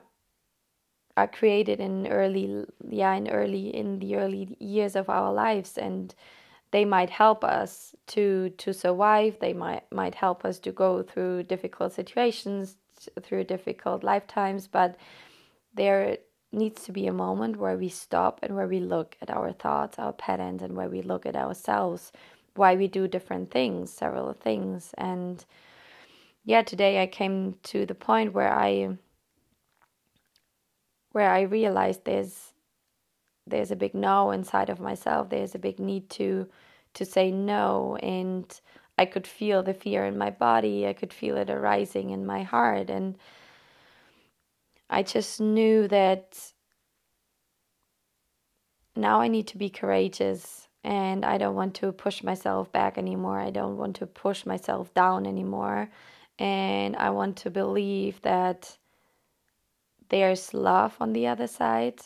are 1.18 1.28
created 1.28 1.80
in 1.80 2.08
early, 2.08 2.66
yeah, 2.88 3.14
in 3.14 3.28
early 3.28 3.76
in 3.76 4.00
the 4.00 4.16
early 4.16 4.56
years 4.60 4.96
of 4.96 5.10
our 5.10 5.34
lives 5.34 5.78
and 5.78 6.14
they 6.72 6.86
might 6.86 7.10
help 7.10 7.44
us 7.44 7.96
to 8.08 8.50
to 8.58 8.74
survive. 8.74 9.38
They 9.40 9.54
might 9.54 9.84
might 9.92 10.16
help 10.16 10.46
us 10.46 10.60
to 10.60 10.72
go 10.72 11.04
through 11.04 11.44
difficult 11.44 11.94
situations 11.94 12.78
through 13.22 13.44
difficult 13.44 14.04
lifetimes 14.04 14.68
but 14.68 14.98
there 15.76 16.18
needs 16.52 16.84
to 16.84 16.92
be 16.92 17.06
a 17.06 17.14
moment 17.14 17.56
where 17.58 17.78
we 17.78 17.88
stop 17.90 18.40
and 18.42 18.56
where 18.56 18.68
we 18.68 18.80
look 18.80 19.16
at 19.22 19.30
our 19.30 19.52
thoughts 19.52 20.00
our 20.00 20.14
patterns 20.14 20.64
and 20.64 20.76
where 20.76 20.90
we 20.90 21.02
look 21.02 21.26
at 21.26 21.36
ourselves 21.36 22.12
why 22.56 22.76
we 22.76 22.88
do 22.88 23.08
different 23.08 23.52
things 23.52 23.92
several 23.94 24.34
things. 24.34 24.94
And 24.98 25.46
yeah 26.48 26.64
today 26.64 27.02
i 27.04 27.06
came 27.06 27.56
to 27.62 27.86
the 27.86 27.94
point 27.94 28.34
where 28.34 28.52
i 28.52 28.98
where 31.12 31.30
i 31.30 31.42
realized 31.42 32.06
there's 32.06 32.54
there's 33.50 33.72
a 33.72 33.76
big 33.76 33.94
no 33.94 34.32
inside 34.32 34.70
of 34.70 34.80
myself. 34.80 35.30
There's 35.30 35.56
a 35.56 35.60
big 35.60 35.80
need 35.80 36.10
to 36.12 36.48
to 36.96 37.06
say 37.06 37.32
no. 37.32 37.98
And 38.02 38.46
i 38.98 39.06
could 39.06 39.28
feel 39.28 39.62
the 39.64 39.74
fear 39.74 40.06
in 40.06 40.18
my 40.18 40.30
body. 40.30 40.88
I 40.88 40.94
could 40.94 41.14
feel 41.14 41.38
it 41.38 41.50
arising 41.50 42.10
in 42.10 42.26
my 42.26 42.44
heart. 42.44 42.90
And 42.90 43.18
i 44.90 45.04
just 45.04 45.40
knew 45.42 45.88
that 45.88 46.54
now 48.96 49.22
i 49.22 49.28
need 49.28 49.48
to 49.48 49.58
be 49.58 49.70
courageous. 49.70 50.68
And 50.84 51.26
i 51.26 51.38
don't 51.38 51.56
want 51.56 51.76
to 51.76 51.92
push 51.92 52.24
myself 52.24 52.72
back 52.72 52.98
anymore. 52.98 53.40
I 53.40 53.52
don't 53.52 53.78
want 53.78 53.96
to 53.98 54.08
push 54.08 54.46
myself 54.46 54.94
down 54.94 55.26
anymore. 55.28 55.90
And 56.40 56.96
i 56.96 57.10
want 57.10 57.38
to 57.38 57.50
believe 57.50 58.22
that 58.22 58.78
there's 60.10 60.54
love 60.54 60.96
on 61.00 61.14
the 61.14 61.28
other 61.28 61.48
side 61.48 62.00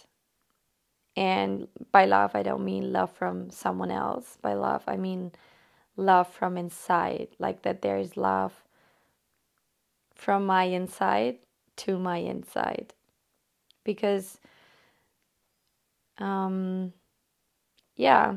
and 1.16 1.68
by 1.92 2.06
love, 2.06 2.32
I 2.36 2.44
don't 2.44 2.64
mean 2.64 2.94
love 2.94 3.12
from 3.12 3.50
someone 3.50 3.92
else. 3.92 4.38
By 4.42 4.54
love, 4.54 4.84
I 4.88 4.98
mean 4.98 5.32
love 5.98 6.28
from 6.28 6.58
inside, 6.58 7.30
like 7.40 7.64
that 7.64 7.82
there 7.82 7.98
is 7.98 8.16
love 8.16 8.64
from 10.16 10.46
my 10.46 10.64
inside 10.64 11.40
to 11.78 11.98
my 11.98 12.18
inside. 12.18 12.94
Because, 13.84 14.40
um, 16.20 16.94
yeah, 17.96 18.36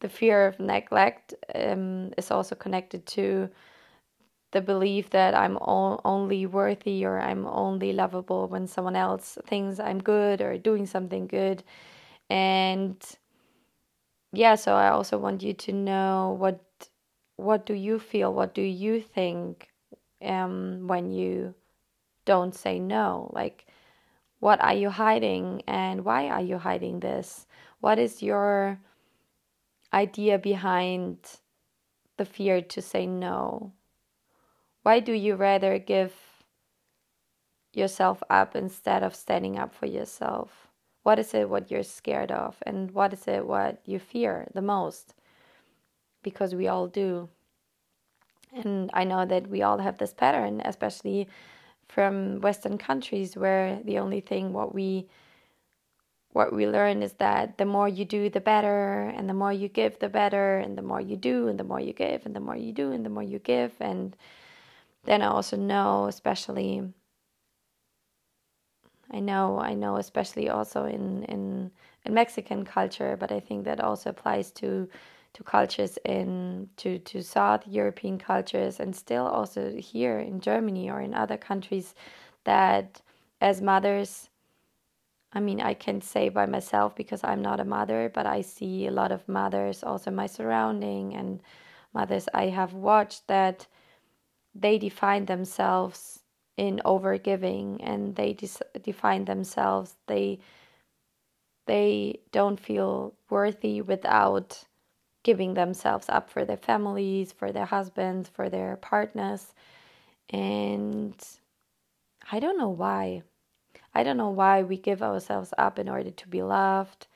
the 0.00 0.08
fear 0.08 0.46
of 0.46 0.60
neglect 0.60 1.34
um, 1.54 2.12
is 2.16 2.30
also 2.30 2.54
connected 2.54 3.04
to 3.06 3.50
the 4.54 4.62
belief 4.62 5.10
that 5.10 5.34
I'm 5.34 5.58
only 5.60 6.46
worthy 6.46 7.04
or 7.04 7.20
I'm 7.20 7.44
only 7.44 7.92
lovable 7.92 8.46
when 8.46 8.68
someone 8.68 8.94
else 8.94 9.36
thinks 9.44 9.80
I'm 9.80 9.98
good 9.98 10.40
or 10.40 10.56
doing 10.56 10.86
something 10.86 11.26
good. 11.26 11.64
And 12.30 12.96
yeah, 14.32 14.54
so 14.54 14.74
I 14.74 14.90
also 14.90 15.18
want 15.18 15.42
you 15.42 15.54
to 15.54 15.72
know 15.72 16.36
what 16.38 16.60
what 17.36 17.66
do 17.66 17.74
you 17.74 17.98
feel? 17.98 18.32
What 18.32 18.54
do 18.54 18.62
you 18.62 19.00
think 19.00 19.68
um, 20.22 20.86
when 20.86 21.10
you 21.10 21.54
don't 22.24 22.54
say 22.54 22.78
no? 22.78 23.28
Like, 23.34 23.66
what 24.38 24.62
are 24.62 24.74
you 24.74 24.88
hiding 24.90 25.62
and 25.66 26.04
why 26.04 26.28
are 26.28 26.40
you 26.40 26.58
hiding 26.58 27.00
this? 27.00 27.46
What 27.80 27.98
is 27.98 28.22
your 28.22 28.78
idea 29.92 30.38
behind 30.38 31.18
the 32.18 32.24
fear 32.24 32.62
to 32.62 32.80
say 32.80 33.04
no? 33.04 33.72
Why 34.84 35.00
do 35.00 35.14
you 35.14 35.34
rather 35.34 35.78
give 35.78 36.12
yourself 37.72 38.22
up 38.28 38.54
instead 38.54 39.02
of 39.02 39.14
standing 39.14 39.58
up 39.58 39.74
for 39.74 39.86
yourself? 39.86 40.68
What 41.02 41.18
is 41.18 41.32
it 41.32 41.48
what 41.48 41.70
you're 41.70 41.82
scared 41.82 42.30
of? 42.30 42.56
And 42.66 42.90
what 42.90 43.14
is 43.14 43.26
it 43.26 43.46
what 43.46 43.80
you 43.86 43.98
fear 43.98 44.46
the 44.52 44.60
most? 44.60 45.14
Because 46.22 46.54
we 46.54 46.68
all 46.68 46.86
do. 46.86 47.30
And 48.52 48.90
I 48.92 49.04
know 49.04 49.24
that 49.24 49.48
we 49.48 49.62
all 49.62 49.78
have 49.78 49.96
this 49.96 50.12
pattern, 50.12 50.60
especially 50.62 51.28
from 51.88 52.42
Western 52.42 52.76
countries 52.76 53.38
where 53.38 53.80
the 53.84 53.98
only 53.98 54.20
thing 54.20 54.52
what 54.52 54.74
we 54.74 55.08
what 56.32 56.52
we 56.52 56.66
learn 56.66 57.02
is 57.02 57.14
that 57.14 57.56
the 57.56 57.64
more 57.64 57.88
you 57.88 58.04
do 58.04 58.28
the 58.28 58.40
better 58.40 59.04
and 59.16 59.30
the 59.30 59.34
more 59.34 59.52
you 59.52 59.68
give 59.68 59.98
the 60.00 60.08
better 60.08 60.58
and 60.58 60.76
the 60.76 60.82
more 60.82 61.00
you 61.00 61.16
do 61.16 61.48
and 61.48 61.58
the 61.58 61.64
more 61.64 61.80
you 61.80 61.92
give 61.92 62.26
and 62.26 62.34
the 62.34 62.40
more 62.40 62.56
you 62.56 62.72
do 62.72 62.90
and 62.90 63.06
the 63.06 63.10
more 63.10 63.22
you 63.22 63.38
give 63.38 63.72
and 63.80 64.16
then 65.04 65.22
I 65.22 65.26
also 65.26 65.56
know, 65.56 66.06
especially, 66.06 66.82
I 69.10 69.20
know, 69.20 69.58
I 69.58 69.74
know, 69.74 69.96
especially 69.96 70.48
also 70.48 70.84
in 70.84 71.24
in 71.24 71.70
in 72.04 72.14
Mexican 72.14 72.64
culture, 72.64 73.16
but 73.16 73.32
I 73.32 73.40
think 73.40 73.64
that 73.64 73.80
also 73.80 74.10
applies 74.10 74.50
to 74.52 74.88
to 75.34 75.42
cultures 75.44 75.98
in 76.04 76.68
to 76.78 76.98
to 77.00 77.22
South 77.22 77.66
European 77.66 78.18
cultures, 78.18 78.80
and 78.80 78.94
still 78.96 79.26
also 79.26 79.76
here 79.76 80.18
in 80.18 80.40
Germany 80.40 80.90
or 80.90 81.00
in 81.00 81.14
other 81.14 81.36
countries, 81.36 81.94
that 82.44 83.00
as 83.40 83.60
mothers 83.60 84.30
I 85.34 85.40
mean, 85.40 85.60
I 85.60 85.74
can 85.74 86.00
say 86.00 86.28
by 86.28 86.46
myself 86.46 86.94
because 86.94 87.22
I'm 87.24 87.42
not 87.42 87.60
a 87.60 87.64
mother, 87.64 88.10
but 88.14 88.24
I 88.26 88.40
see 88.40 88.86
a 88.86 88.90
lot 88.92 89.10
of 89.12 89.28
mothers 89.28 89.82
also 89.82 90.10
my 90.10 90.26
surrounding 90.26 91.14
and 91.14 91.42
mothers 91.92 92.28
I 92.32 92.46
have 92.48 92.72
watched 92.72 93.26
that 93.28 93.66
they 94.54 94.78
define 94.78 95.26
themselves 95.26 96.20
in 96.56 96.80
overgiving 96.84 97.78
and 97.82 98.16
they 98.16 98.32
de- 98.32 98.80
define 98.82 99.24
themselves 99.24 99.96
they 100.06 100.38
they 101.66 102.20
don't 102.32 102.60
feel 102.60 103.14
worthy 103.30 103.80
without 103.80 104.64
giving 105.22 105.54
themselves 105.54 106.08
up 106.08 106.30
for 106.30 106.44
their 106.44 106.58
families, 106.58 107.32
for 107.32 107.50
their 107.50 107.64
husbands, 107.64 108.28
for 108.28 108.48
their 108.50 108.76
partners. 108.76 109.54
And 110.30 111.14
I 112.30 112.40
don't 112.40 112.58
know 112.58 112.68
why. 112.68 113.22
I 113.94 114.02
don't 114.02 114.16
know 114.18 114.30
why 114.30 114.62
we 114.62 114.76
give 114.76 115.02
ourselves 115.02 115.54
up 115.56 115.78
in 115.78 115.88
order 115.88 116.10
to 116.10 116.28
be 116.28 116.42
loved. 116.42 117.06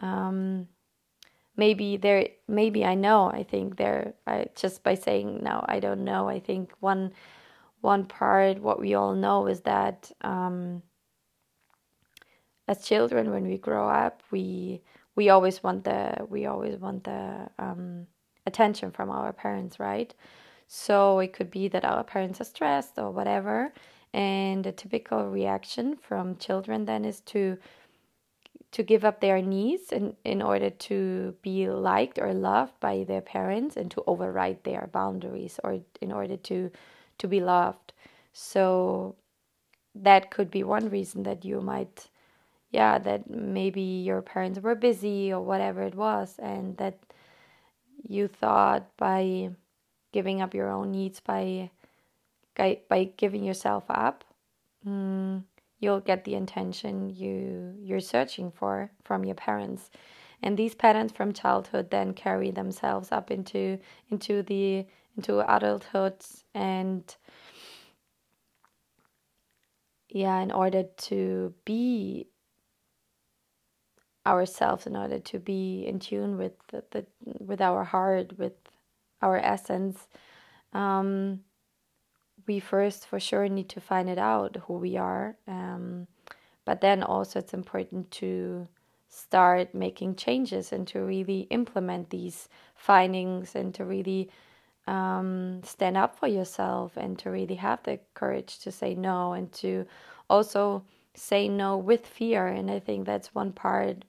Um, 0.00 0.68
maybe 1.56 1.96
there, 1.96 2.28
maybe 2.48 2.84
I 2.84 2.94
know. 2.94 3.30
I 3.30 3.42
think 3.42 3.76
there, 3.76 4.14
I 4.26 4.46
just 4.54 4.82
by 4.82 4.94
saying 4.94 5.40
no, 5.42 5.64
I 5.68 5.80
don't 5.80 6.04
know. 6.04 6.28
I 6.28 6.40
think 6.40 6.72
one, 6.80 7.12
one 7.80 8.04
part, 8.04 8.60
what 8.60 8.80
we 8.80 8.94
all 8.94 9.14
know 9.14 9.46
is 9.46 9.60
that 9.62 10.10
um, 10.22 10.82
as 12.68 12.84
children, 12.84 13.30
when 13.30 13.46
we 13.46 13.58
grow 13.58 13.88
up, 13.88 14.22
we 14.30 14.82
we 15.14 15.28
always 15.28 15.62
want 15.62 15.84
the 15.84 16.26
we 16.28 16.46
always 16.46 16.78
want 16.78 17.04
the 17.04 17.48
um, 17.58 18.06
attention 18.46 18.90
from 18.90 19.10
our 19.10 19.32
parents, 19.32 19.78
right? 19.78 20.14
So 20.68 21.18
it 21.18 21.32
could 21.34 21.50
be 21.50 21.68
that 21.68 21.84
our 21.84 22.02
parents 22.04 22.40
are 22.40 22.44
stressed 22.44 22.98
or 22.98 23.10
whatever, 23.10 23.72
and 24.14 24.66
a 24.66 24.72
typical 24.72 25.28
reaction 25.28 25.96
from 25.96 26.36
children 26.36 26.84
then 26.86 27.04
is 27.04 27.20
to 27.32 27.58
to 28.72 28.82
give 28.82 29.04
up 29.04 29.20
their 29.20 29.40
needs 29.42 29.92
in, 29.92 30.16
in 30.24 30.42
order 30.42 30.70
to 30.70 31.34
be 31.42 31.68
liked 31.68 32.18
or 32.18 32.32
loved 32.34 32.78
by 32.80 33.04
their 33.04 33.20
parents 33.20 33.76
and 33.76 33.90
to 33.90 34.02
override 34.06 34.64
their 34.64 34.88
boundaries 34.92 35.60
or 35.62 35.80
in 36.00 36.12
order 36.12 36.36
to 36.36 36.70
to 37.18 37.28
be 37.28 37.40
loved. 37.40 37.92
So 38.32 39.14
that 39.94 40.30
could 40.30 40.50
be 40.50 40.64
one 40.64 40.88
reason 40.88 41.22
that 41.24 41.44
you 41.44 41.60
might 41.60 42.08
yeah 42.70 42.98
that 42.98 43.28
maybe 43.28 43.82
your 43.82 44.22
parents 44.22 44.58
were 44.60 44.74
busy 44.74 45.32
or 45.32 45.40
whatever 45.42 45.82
it 45.82 45.94
was 45.94 46.36
and 46.38 46.76
that 46.78 46.98
you 48.08 48.26
thought 48.28 48.96
by 48.96 49.50
giving 50.12 50.40
up 50.40 50.54
your 50.54 50.70
own 50.70 50.90
needs 50.92 51.20
by 51.20 51.70
by 52.54 53.10
giving 53.16 53.44
yourself 53.44 53.84
up, 53.88 54.24
mm, 54.86 55.42
you'll 55.82 56.00
get 56.00 56.24
the 56.24 56.34
intention 56.34 57.10
you 57.10 57.74
you're 57.82 58.00
searching 58.00 58.50
for 58.50 58.90
from 59.04 59.24
your 59.24 59.34
parents. 59.34 59.90
And 60.44 60.56
these 60.56 60.74
patterns 60.74 61.12
from 61.12 61.32
childhood 61.32 61.90
then 61.90 62.14
carry 62.14 62.50
themselves 62.50 63.12
up 63.12 63.30
into 63.30 63.78
into 64.10 64.42
the 64.42 64.86
into 65.16 65.40
adulthood 65.40 66.14
and 66.54 67.04
yeah, 70.08 70.40
in 70.40 70.52
order 70.52 70.84
to 71.08 71.54
be 71.64 72.28
ourselves, 74.26 74.86
in 74.86 74.94
order 74.94 75.18
to 75.18 75.38
be 75.38 75.84
in 75.86 75.98
tune 75.98 76.36
with 76.36 76.52
the, 76.68 76.84
the 76.92 77.06
with 77.40 77.60
our 77.60 77.82
heart, 77.82 78.38
with 78.38 78.52
our 79.20 79.38
essence, 79.38 80.06
um, 80.72 81.40
we 82.46 82.60
first 82.60 83.06
for 83.06 83.20
sure 83.20 83.48
need 83.48 83.68
to 83.70 83.80
find 83.80 84.08
it 84.08 84.18
out 84.18 84.56
who 84.66 84.74
we 84.74 84.96
are. 84.96 85.36
Um, 85.46 86.06
but 86.64 86.80
then 86.80 87.02
also 87.02 87.38
it's 87.38 87.54
important 87.54 88.10
to 88.12 88.68
start 89.08 89.74
making 89.74 90.16
changes 90.16 90.72
and 90.72 90.86
to 90.88 91.00
really 91.00 91.40
implement 91.50 92.10
these 92.10 92.48
findings 92.74 93.54
and 93.54 93.74
to 93.74 93.84
really 93.84 94.30
um, 94.86 95.60
stand 95.62 95.96
up 95.96 96.18
for 96.18 96.26
yourself 96.26 96.96
and 96.96 97.18
to 97.18 97.30
really 97.30 97.56
have 97.56 97.82
the 97.82 98.00
courage 98.14 98.58
to 98.60 98.72
say 98.72 98.94
no 98.94 99.32
and 99.32 99.52
to 99.52 99.86
also 100.30 100.84
say 101.14 101.48
no 101.48 101.76
with 101.76 102.06
fear. 102.06 102.46
And 102.46 102.70
I 102.70 102.78
think 102.78 103.06
that's 103.06 103.34
one 103.34 103.52
part. 103.52 104.04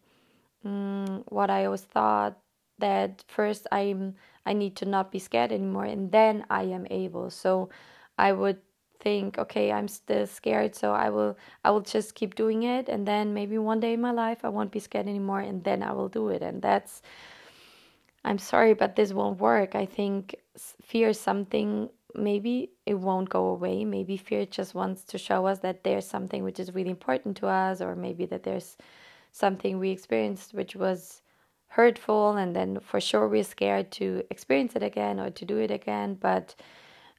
Um, 0.64 1.24
what 1.28 1.50
I 1.50 1.66
always 1.66 1.82
thought 1.82 2.38
that 2.80 3.24
first 3.28 3.68
I'm 3.72 4.16
I 4.46 4.54
need 4.54 4.76
to 4.78 4.86
not 4.86 5.12
be 5.12 5.20
scared 5.20 5.52
anymore, 5.52 5.86
and 5.86 6.12
then 6.12 6.46
I 6.50 6.64
am 6.64 6.86
able. 6.90 7.30
So 7.30 7.70
I 8.28 8.32
would 8.32 8.60
think, 9.00 9.38
okay, 9.38 9.72
I'm 9.72 9.90
still 9.90 10.26
scared, 10.26 10.76
so 10.76 10.94
I 10.94 11.10
will 11.10 11.38
I 11.66 11.72
will 11.72 11.86
just 11.96 12.16
keep 12.16 12.36
doing 12.36 12.64
it 12.64 12.86
and 12.88 13.06
then 13.06 13.34
maybe 13.34 13.58
one 13.58 13.82
day 13.82 13.94
in 13.94 14.02
my 14.02 14.12
life 14.12 14.40
I 14.46 14.50
won't 14.50 14.72
be 14.72 14.80
scared 14.80 15.08
anymore 15.08 15.42
and 15.42 15.64
then 15.64 15.84
I 15.84 15.92
will 15.92 16.10
do 16.20 16.30
it. 16.30 16.42
And 16.42 16.62
that's 16.62 17.02
I'm 18.24 18.38
sorry, 18.38 18.74
but 18.74 18.96
this 18.96 19.12
won't 19.12 19.40
work. 19.40 19.76
I 19.76 19.86
think 19.86 20.36
fear 20.82 21.10
is 21.10 21.20
something 21.20 21.90
maybe 22.16 22.72
it 22.86 22.94
won't 22.94 23.30
go 23.30 23.48
away. 23.56 23.84
Maybe 23.86 24.16
fear 24.18 24.46
just 24.46 24.74
wants 24.74 25.04
to 25.12 25.18
show 25.18 25.46
us 25.52 25.60
that 25.60 25.84
there's 25.84 26.08
something 26.08 26.44
which 26.44 26.60
is 26.60 26.74
really 26.74 26.92
important 26.92 27.38
to 27.38 27.48
us, 27.48 27.82
or 27.82 27.96
maybe 27.96 28.26
that 28.28 28.44
there's 28.44 28.78
something 29.32 29.80
we 29.80 29.90
experienced 29.92 30.54
which 30.54 30.76
was 30.76 31.22
hurtful, 31.68 32.38
and 32.38 32.56
then 32.56 32.80
for 32.80 33.02
sure 33.02 33.28
we're 33.28 33.44
scared 33.44 33.92
to 34.00 34.24
experience 34.30 34.76
it 34.76 34.84
again 34.84 35.20
or 35.20 35.30
to 35.32 35.44
do 35.44 35.58
it 35.58 35.72
again. 35.72 36.16
But 36.16 36.56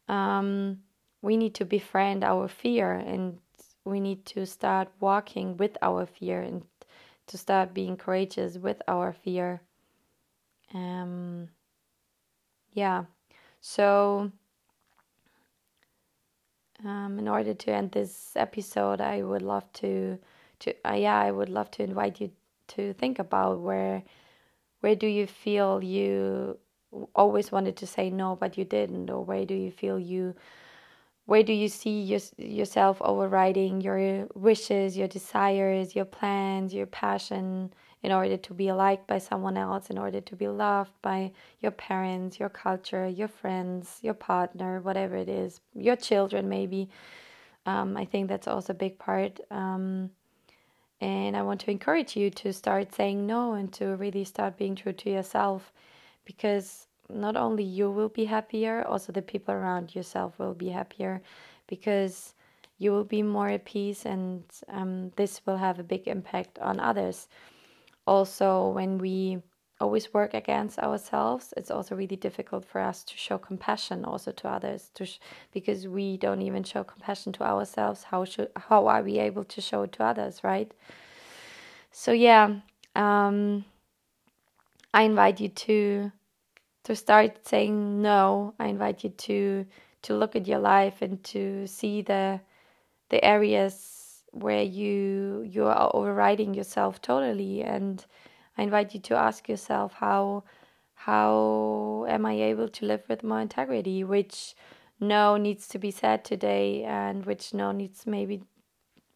um, 0.08 0.78
we 1.24 1.38
need 1.38 1.54
to 1.54 1.64
befriend 1.64 2.22
our 2.22 2.46
fear 2.46 2.92
and 2.92 3.38
we 3.86 3.98
need 3.98 4.26
to 4.26 4.44
start 4.44 4.88
walking 5.00 5.56
with 5.56 5.74
our 5.80 6.04
fear 6.04 6.42
and 6.42 6.62
to 7.26 7.38
start 7.38 7.72
being 7.72 7.96
courageous 7.96 8.58
with 8.58 8.82
our 8.86 9.10
fear. 9.10 9.62
Um, 10.74 11.48
yeah, 12.74 13.04
so 13.62 14.30
um, 16.84 17.18
in 17.18 17.26
order 17.26 17.54
to 17.54 17.72
end 17.72 17.92
this 17.92 18.32
episode, 18.36 19.00
I 19.00 19.22
would 19.22 19.42
love 19.42 19.72
to 19.74 20.18
to 20.58 20.74
uh, 20.86 20.92
yeah, 20.92 21.18
I 21.18 21.30
would 21.30 21.48
love 21.48 21.70
to 21.72 21.82
invite 21.82 22.20
you 22.20 22.32
to 22.68 22.92
think 22.92 23.18
about 23.18 23.60
where 23.60 24.02
where 24.80 24.94
do 24.94 25.06
you 25.06 25.26
feel 25.26 25.82
you 25.82 26.58
always 27.14 27.50
wanted 27.50 27.76
to 27.76 27.86
say 27.86 28.10
no 28.10 28.36
but 28.36 28.56
you 28.58 28.64
didn't 28.64 29.10
or 29.10 29.24
where 29.24 29.44
do 29.44 29.54
you 29.54 29.70
feel 29.70 29.98
you 29.98 30.34
where 31.26 31.42
do 31.42 31.52
you 31.52 31.68
see 31.68 32.02
your, 32.02 32.20
yourself 32.36 32.98
overriding 33.00 33.80
your 33.80 34.26
wishes 34.34 34.96
your 34.96 35.08
desires 35.08 35.94
your 35.94 36.04
plans 36.04 36.74
your 36.74 36.86
passion 36.86 37.72
in 38.02 38.12
order 38.12 38.36
to 38.36 38.52
be 38.52 38.70
liked 38.70 39.06
by 39.06 39.18
someone 39.18 39.56
else 39.56 39.88
in 39.88 39.96
order 39.96 40.20
to 40.20 40.36
be 40.36 40.48
loved 40.48 40.92
by 41.02 41.30
your 41.60 41.70
parents 41.70 42.38
your 42.38 42.48
culture 42.48 43.08
your 43.08 43.28
friends 43.28 43.98
your 44.02 44.14
partner 44.14 44.80
whatever 44.80 45.16
it 45.16 45.28
is 45.28 45.60
your 45.74 45.96
children 45.96 46.48
maybe? 46.48 46.88
Um, 47.66 47.96
i 47.96 48.04
think 48.04 48.28
that's 48.28 48.46
also 48.46 48.74
a 48.74 48.76
big 48.76 48.98
part 48.98 49.40
um, 49.50 50.10
and 51.00 51.34
i 51.34 51.42
want 51.42 51.60
to 51.62 51.70
encourage 51.70 52.14
you 52.14 52.28
to 52.30 52.52
start 52.52 52.94
saying 52.94 53.26
no 53.26 53.54
and 53.54 53.72
to 53.74 53.96
really 53.96 54.24
start 54.24 54.58
being 54.58 54.74
true 54.74 54.92
to 54.92 55.10
yourself 55.10 55.72
because 56.26 56.86
not 57.08 57.36
only 57.36 57.64
you 57.64 57.90
will 57.90 58.08
be 58.08 58.24
happier, 58.24 58.84
also 58.86 59.12
the 59.12 59.22
people 59.22 59.54
around 59.54 59.94
yourself 59.94 60.38
will 60.38 60.54
be 60.54 60.68
happier 60.68 61.22
because 61.66 62.34
you 62.78 62.90
will 62.92 63.04
be 63.04 63.22
more 63.22 63.48
at 63.48 63.64
peace 63.64 64.04
and 64.04 64.44
um, 64.68 65.10
this 65.16 65.40
will 65.46 65.56
have 65.56 65.78
a 65.78 65.84
big 65.84 66.08
impact 66.08 66.58
on 66.58 66.80
others. 66.80 67.28
Also, 68.06 68.68
when 68.68 68.98
we 68.98 69.42
always 69.80 70.12
work 70.14 70.34
against 70.34 70.78
ourselves, 70.78 71.54
it's 71.56 71.70
also 71.70 71.94
really 71.94 72.16
difficult 72.16 72.64
for 72.64 72.80
us 72.80 73.04
to 73.04 73.16
show 73.16 73.38
compassion 73.38 74.04
also 74.04 74.32
to 74.32 74.48
others 74.48 74.90
to 74.94 75.06
because 75.52 75.86
we 75.88 76.16
don't 76.16 76.42
even 76.42 76.62
show 76.62 76.84
compassion 76.84 77.32
to 77.32 77.42
ourselves. 77.44 78.04
How 78.04 78.24
should 78.24 78.50
how 78.56 78.86
are 78.86 79.02
we 79.02 79.18
able 79.18 79.44
to 79.44 79.60
show 79.60 79.82
it 79.82 79.92
to 79.92 80.04
others, 80.04 80.42
right? 80.44 80.72
So 81.90 82.12
yeah, 82.12 82.56
um, 82.94 83.64
I 84.92 85.02
invite 85.02 85.40
you 85.40 85.48
to 85.48 86.12
to 86.84 86.94
start 86.94 87.46
saying 87.46 88.02
no. 88.02 88.54
I 88.58 88.68
invite 88.68 89.04
you 89.04 89.10
to 89.10 89.66
to 90.02 90.14
look 90.14 90.36
at 90.36 90.46
your 90.46 90.58
life 90.58 91.02
and 91.02 91.22
to 91.24 91.66
see 91.66 92.02
the 92.02 92.40
the 93.08 93.24
areas 93.24 94.22
where 94.32 94.62
you 94.62 95.42
you 95.48 95.64
are 95.64 95.90
overriding 95.94 96.54
yourself 96.54 97.00
totally 97.00 97.62
and 97.62 98.04
I 98.58 98.62
invite 98.62 98.94
you 98.94 99.00
to 99.00 99.16
ask 99.16 99.48
yourself 99.48 99.94
how 99.94 100.44
how 100.94 102.04
am 102.08 102.26
I 102.26 102.34
able 102.34 102.68
to 102.68 102.86
live 102.86 103.02
with 103.08 103.22
more 103.22 103.40
integrity 103.40 104.04
which 104.04 104.54
no 105.00 105.36
needs 105.36 105.68
to 105.68 105.78
be 105.78 105.90
said 105.90 106.24
today 106.24 106.84
and 106.84 107.24
which 107.24 107.54
no 107.54 107.72
needs 107.72 108.06
maybe 108.06 108.42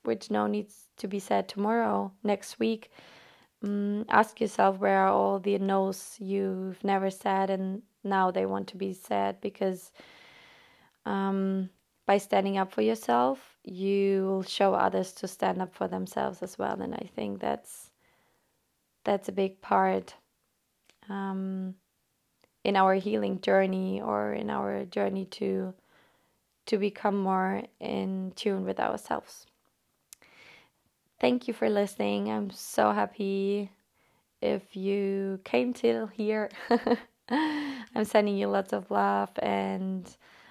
which 0.04 0.30
no 0.30 0.46
needs 0.46 0.84
to 0.96 1.08
be 1.08 1.18
said 1.18 1.48
tomorrow 1.48 2.12
next 2.22 2.58
week 2.58 2.90
um, 3.62 4.04
ask 4.08 4.40
yourself 4.40 4.78
where 4.78 4.98
are 4.98 5.08
all 5.08 5.38
the 5.40 5.58
no's 5.58 6.16
you've 6.18 6.82
never 6.84 7.10
said 7.10 7.50
and 7.50 7.82
now 8.04 8.30
they 8.30 8.46
want 8.46 8.68
to 8.68 8.76
be 8.76 8.92
said 8.92 9.40
because 9.40 9.92
um, 11.04 11.70
by 12.06 12.18
standing 12.18 12.56
up 12.56 12.72
for 12.72 12.82
yourself, 12.82 13.58
you 13.64 14.24
will 14.24 14.42
show 14.42 14.74
others 14.74 15.12
to 15.12 15.28
stand 15.28 15.60
up 15.60 15.74
for 15.74 15.88
themselves 15.88 16.42
as 16.42 16.58
well. 16.58 16.80
And 16.80 16.94
I 16.94 17.08
think 17.14 17.40
that's 17.40 17.90
that's 19.04 19.28
a 19.28 19.32
big 19.32 19.60
part 19.60 20.14
um, 21.08 21.74
in 22.64 22.76
our 22.76 22.94
healing 22.94 23.40
journey 23.40 24.00
or 24.00 24.32
in 24.32 24.50
our 24.50 24.84
journey 24.86 25.26
to 25.26 25.74
to 26.66 26.78
become 26.78 27.16
more 27.16 27.62
in 27.80 28.32
tune 28.36 28.64
with 28.64 28.80
ourselves. 28.80 29.46
Thank 31.20 31.48
you 31.48 31.54
for 31.54 31.68
listening. 31.68 32.30
I'm 32.30 32.50
so 32.50 32.92
happy 32.92 33.70
if 34.40 34.76
you 34.76 35.40
came 35.44 35.72
till 35.72 36.06
here. 36.06 36.48
I'm 37.28 38.04
sending 38.04 38.36
you 38.36 38.46
lots 38.46 38.72
of 38.72 38.90
love 38.90 39.30
and 39.40 40.08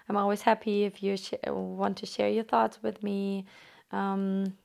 I'm 0.10 0.18
always 0.18 0.42
happy 0.42 0.84
if 0.84 1.02
you 1.02 1.16
sh- 1.16 1.34
want 1.48 1.98
to 1.98 2.06
share 2.06 2.30
your 2.30 2.44
thoughts 2.44 2.84
with 2.84 3.02
me. 3.02 3.46
Um, 3.92 4.58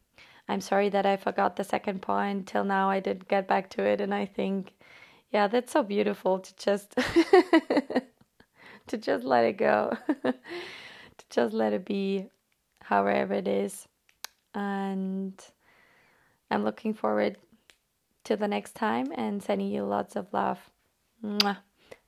I'm 0.49 0.61
sorry 0.61 0.89
that 0.89 1.07
I 1.07 1.17
forgot 1.17 1.55
the 1.55 1.65
second 1.65 2.03
point. 2.03 2.49
Till 2.49 2.65
now, 2.65 2.91
I 2.91 2.99
didn't 3.01 3.29
get 3.29 3.47
back 3.47 3.71
to 3.71 3.83
it, 3.85 4.01
and 4.01 4.13
I 4.13 4.27
think, 4.27 4.73
yeah, 5.31 5.47
that's 5.47 5.73
so 5.73 5.83
beautiful 5.83 6.41
to 6.41 6.57
just 6.57 6.91
to 8.89 8.99
just 8.99 9.25
let 9.25 9.45
it 9.45 9.57
go, 9.57 9.97
to 10.25 10.35
just 11.31 11.55
let 11.55 11.73
it 11.73 11.85
be, 11.85 12.27
however 12.83 13.35
it 13.35 13.49
is, 13.49 13.87
and 14.55 15.35
I'm 16.53 16.65
looking 16.65 16.93
forward 16.93 17.39
to 18.25 18.37
the 18.37 18.47
next 18.47 18.75
time 18.75 19.11
and 19.15 19.43
sending 19.43 19.69
you 19.69 19.85
lots 19.85 20.17
of 20.17 20.27
love. 20.35 20.59
Mwah. 21.25 21.57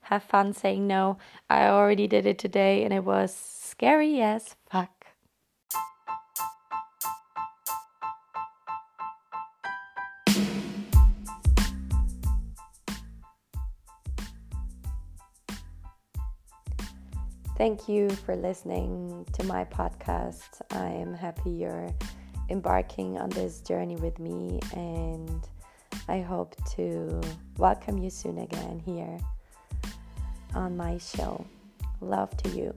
Have 0.01 0.21
fun 0.21 0.53
saying 0.53 0.85
no. 0.85 1.17
I 1.49 1.65
already 1.65 2.05
did 2.05 2.27
it 2.27 2.37
today 2.37 2.83
and 2.83 2.93
it 2.93 3.03
was 3.03 3.35
scary 3.35 4.21
as 4.21 4.55
fuck. 4.69 4.91
Thank 17.57 17.89
you 17.89 18.09
for 18.09 18.35
listening 18.35 19.25
to 19.33 19.43
my 19.45 19.63
podcast. 19.63 20.61
I 20.69 20.89
am 20.89 21.15
happy 21.15 21.49
you're 21.49 21.89
embarking 22.49 23.17
on 23.17 23.29
this 23.29 23.61
journey 23.61 23.95
with 23.95 24.19
me, 24.19 24.59
and 24.73 25.47
I 26.07 26.21
hope 26.21 26.55
to 26.75 27.21
welcome 27.57 27.97
you 27.97 28.09
soon 28.09 28.39
again 28.39 28.81
here 28.85 29.17
on 30.53 30.77
my 30.77 30.97
show. 30.97 31.45
Love 32.01 32.35
to 32.37 32.49
you. 32.49 32.73